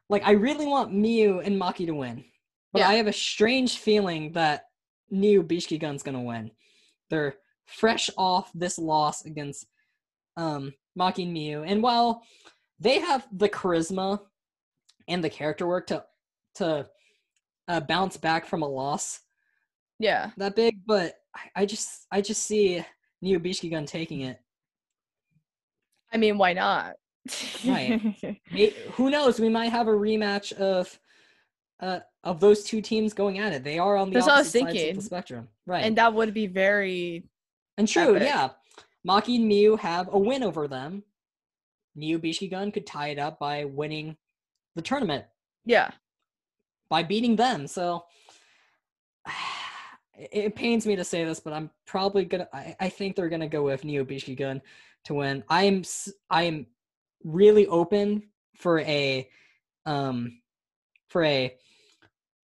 [0.09, 2.25] like I really want Miyu and Maki to win,
[2.73, 2.89] but Yeah.
[2.89, 4.67] I have a strange feeling that
[5.11, 6.51] Neo Biishiki Gun's gonna win.
[7.11, 7.37] They're
[7.67, 9.67] fresh off this loss against
[10.37, 12.23] um, Maki and and while
[12.79, 14.21] they have the charisma
[15.09, 16.05] and the character work to
[16.57, 16.89] to
[17.69, 19.21] uh, bounce back from a loss
[19.99, 20.31] Yeah.
[20.37, 22.85] that big, but I, I just I just see
[23.23, 24.39] Biishiki Gun taking it.
[26.13, 26.95] I mean, why not?
[27.67, 28.01] Right.
[28.93, 29.41] Who knows?
[29.41, 30.99] We might have a rematch of
[31.81, 33.65] uh of those two teams going at it.
[33.65, 35.85] They are on the That's what I was opposite sides of the spectrum, right?
[35.85, 37.25] and that would be very
[37.79, 38.29] And true, epic.
[38.29, 38.51] yeah.
[39.07, 41.05] Maki and Miu have a win over them.
[41.97, 44.17] Miu Biishiki Gun could tie it up by winning
[44.75, 45.25] the tournament
[45.65, 45.91] yeah.
[46.89, 47.67] by beating them.
[47.67, 48.05] So
[50.15, 52.49] it, pains me to say this, but I'm probably gonna.
[52.53, 54.63] I, I think they're gonna go with Neo Biishiki Gun
[55.05, 55.45] to win.
[55.49, 55.83] I'm
[56.31, 56.67] I'm
[57.25, 58.23] really open
[58.57, 59.29] for a
[59.85, 60.41] um
[61.09, 61.55] for a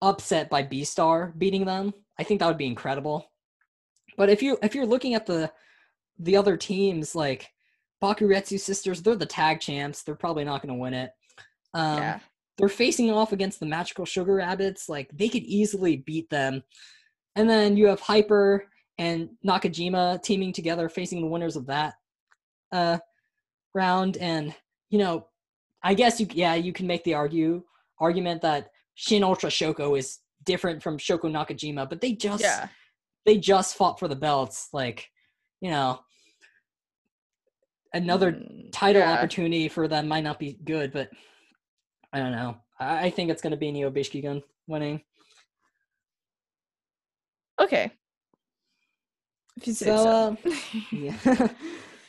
[0.00, 1.94] upset by B Star beating them.
[2.18, 3.30] I think that would be incredible.
[4.16, 5.50] But if you if you're looking at the
[6.22, 7.50] the other teams like
[8.02, 10.02] Bakuretsu sisters, they're the tag champs.
[10.02, 11.10] They're probably not going to win it.
[11.74, 12.20] Um, yeah.
[12.58, 16.62] they're facing off against the magical sugar rabbits like they could easily beat them
[17.34, 18.66] and then you have hyper
[18.98, 21.94] and nakajima teaming together facing the winners of that
[22.72, 22.98] uh
[23.74, 24.54] round and
[24.90, 25.26] you know
[25.82, 27.62] i guess you yeah you can make the argue
[28.00, 32.68] argument that shin ultra shoko is different from shoko nakajima but they just Yeah.
[33.24, 35.08] they just fought for the belts like
[35.62, 36.00] you know
[37.94, 39.12] another Mm, title yeah.
[39.12, 41.10] opportunity for them might not be good, but
[42.12, 42.56] I don't know.
[42.78, 45.02] I, I think it's going to be Neo Biishikigun winning.
[47.60, 47.92] Okay.
[49.56, 50.08] If you say So, so.
[50.10, 50.36] uh,
[50.92, 51.48] yeah.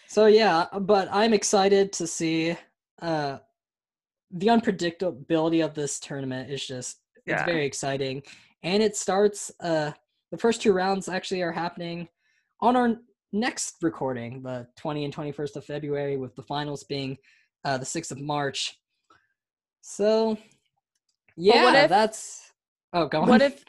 [0.08, 2.56] so yeah, but I'm excited to see
[3.02, 3.40] uh,
[4.32, 8.22] the unpredictability of this tournament is just it's very exciting,
[8.64, 9.52] and it starts.
[9.60, 9.92] Uh,
[10.32, 12.08] the first two rounds actually are happening
[12.60, 12.96] on our
[13.34, 17.18] next recording, the 20 and 21st of February, with the finals being
[17.66, 18.78] uh, the 6th of March.
[19.82, 20.38] So,
[21.36, 22.52] yeah, what if- that's.
[22.94, 23.30] Oh, go on.
[23.30, 23.66] what if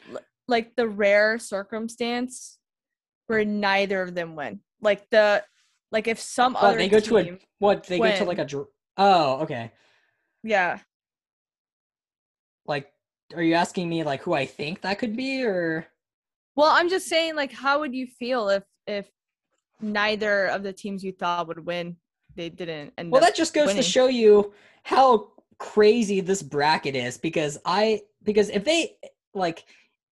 [0.47, 2.59] like the rare circumstance
[3.25, 4.59] where neither of them win?
[4.81, 5.43] Like the
[5.91, 7.85] like if some What, other they go to a what?
[7.85, 8.47] They go to like a.
[8.97, 9.71] Oh, okay.
[10.43, 10.79] yeah.
[12.67, 12.91] Like,
[13.35, 15.87] are you asking me like who I think that could be, or
[16.55, 19.09] Well, I'm just saying like how would you feel if if
[19.81, 21.97] neither of the teams you thought would win
[22.35, 23.81] they didn't And well, that just goes winning.
[23.81, 24.53] to show you
[24.83, 27.17] how crazy this bracket is.
[27.17, 28.97] Because I because if they
[29.33, 29.65] like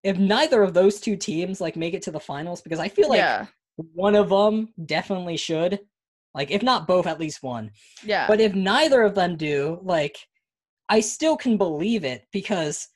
[0.04, 3.10] if neither of those two teams like make it to the finals, because I feel
[3.10, 3.46] like yeah.
[3.76, 5.80] one of them definitely should,
[6.34, 7.72] like if not both, at least one.
[8.04, 8.28] Yeah.
[8.28, 10.18] But if neither of them do, like,
[10.90, 12.88] I still can believe it because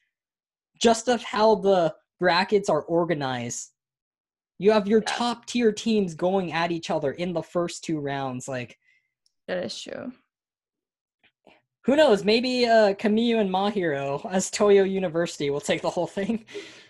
[0.79, 3.71] just of how the brackets are organized,
[4.59, 5.13] you have your Yeah.
[5.15, 8.47] top tier teams going at each other in the first two rounds.
[8.47, 8.77] Like,
[9.47, 10.11] that is true.
[11.85, 12.23] who knows?
[12.25, 16.45] Maybe uh, Kamiyu and Mahiro as Toyo University will take the whole thing.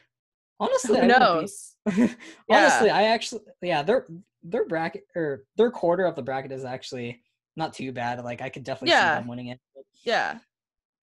[0.59, 1.75] Honestly, Who I be- knows?
[2.49, 4.07] Honestly, I actually, yeah, their
[4.43, 7.21] their bracket or their quarter of the bracket is actually
[7.55, 8.23] not too bad.
[8.23, 9.15] Like, I could definitely Yeah.
[9.17, 9.59] see them winning it.
[10.03, 10.39] Yeah.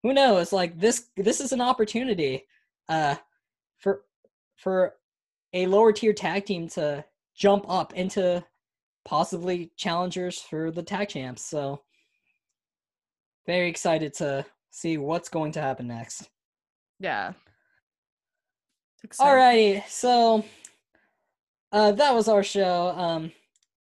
[0.03, 2.45] who knows like this this is an opportunity
[2.89, 3.15] uh
[3.79, 4.03] for
[4.55, 4.93] for
[5.55, 7.03] a lower tier tag team to
[7.35, 8.43] jump up into
[9.05, 11.81] possibly challengers for the tag champs so
[13.47, 16.29] very excited to see what's going to happen next
[16.99, 17.33] Yeah.
[19.03, 19.33] Exciting.
[19.33, 20.43] Alrighty, so
[21.71, 22.87] uh, that was our show.
[22.97, 23.31] Um,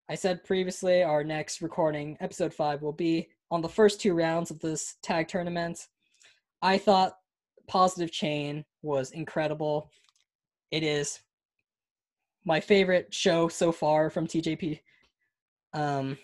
[0.10, 4.52] I said previously our next recording, episode five, will be on the first two rounds
[4.52, 5.88] of this tag tournament.
[6.62, 7.18] I thought
[7.68, 9.90] Positive Chain was incredible.
[10.72, 11.20] It is
[12.46, 14.80] my favorite show so far from TJP.
[15.74, 16.18] Um,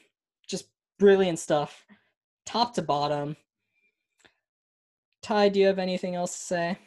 [0.48, 0.66] just
[0.98, 1.86] brilliant stuff,
[2.46, 3.36] top to bottom.
[5.22, 6.78] Ty, do you have anything else to say?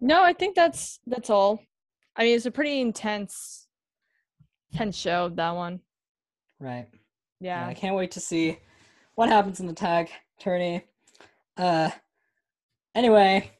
[0.00, 1.62] No, I think that's that's all.
[2.16, 3.66] I mean, it's a pretty intense,
[4.72, 5.28] intense show.
[5.28, 5.80] That one.
[6.58, 6.88] Right.
[7.40, 7.66] Yeah, Yeah.
[7.68, 8.58] I can't wait to see
[9.14, 10.84] what happens in the tag tourney.
[11.56, 11.90] Uh,
[12.94, 13.50] anyway,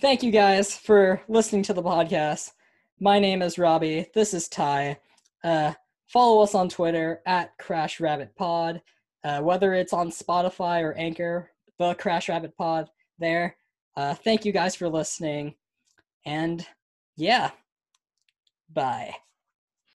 [0.00, 2.52] thank you guys for listening to the podcast.
[3.00, 4.06] My name is Robbie.
[4.12, 4.98] This is Ty.
[5.44, 5.72] Uh,
[6.08, 8.82] follow us on Twitter at Crash Rabbit Pod.
[9.22, 12.88] Uh, whether it's on Spotify or Anchor, the Crash Rabbit Pod
[13.20, 13.56] there.
[13.96, 15.54] Uh, thank you guys for listening.
[16.26, 16.66] And
[17.16, 17.52] yeah,
[18.72, 19.14] bye.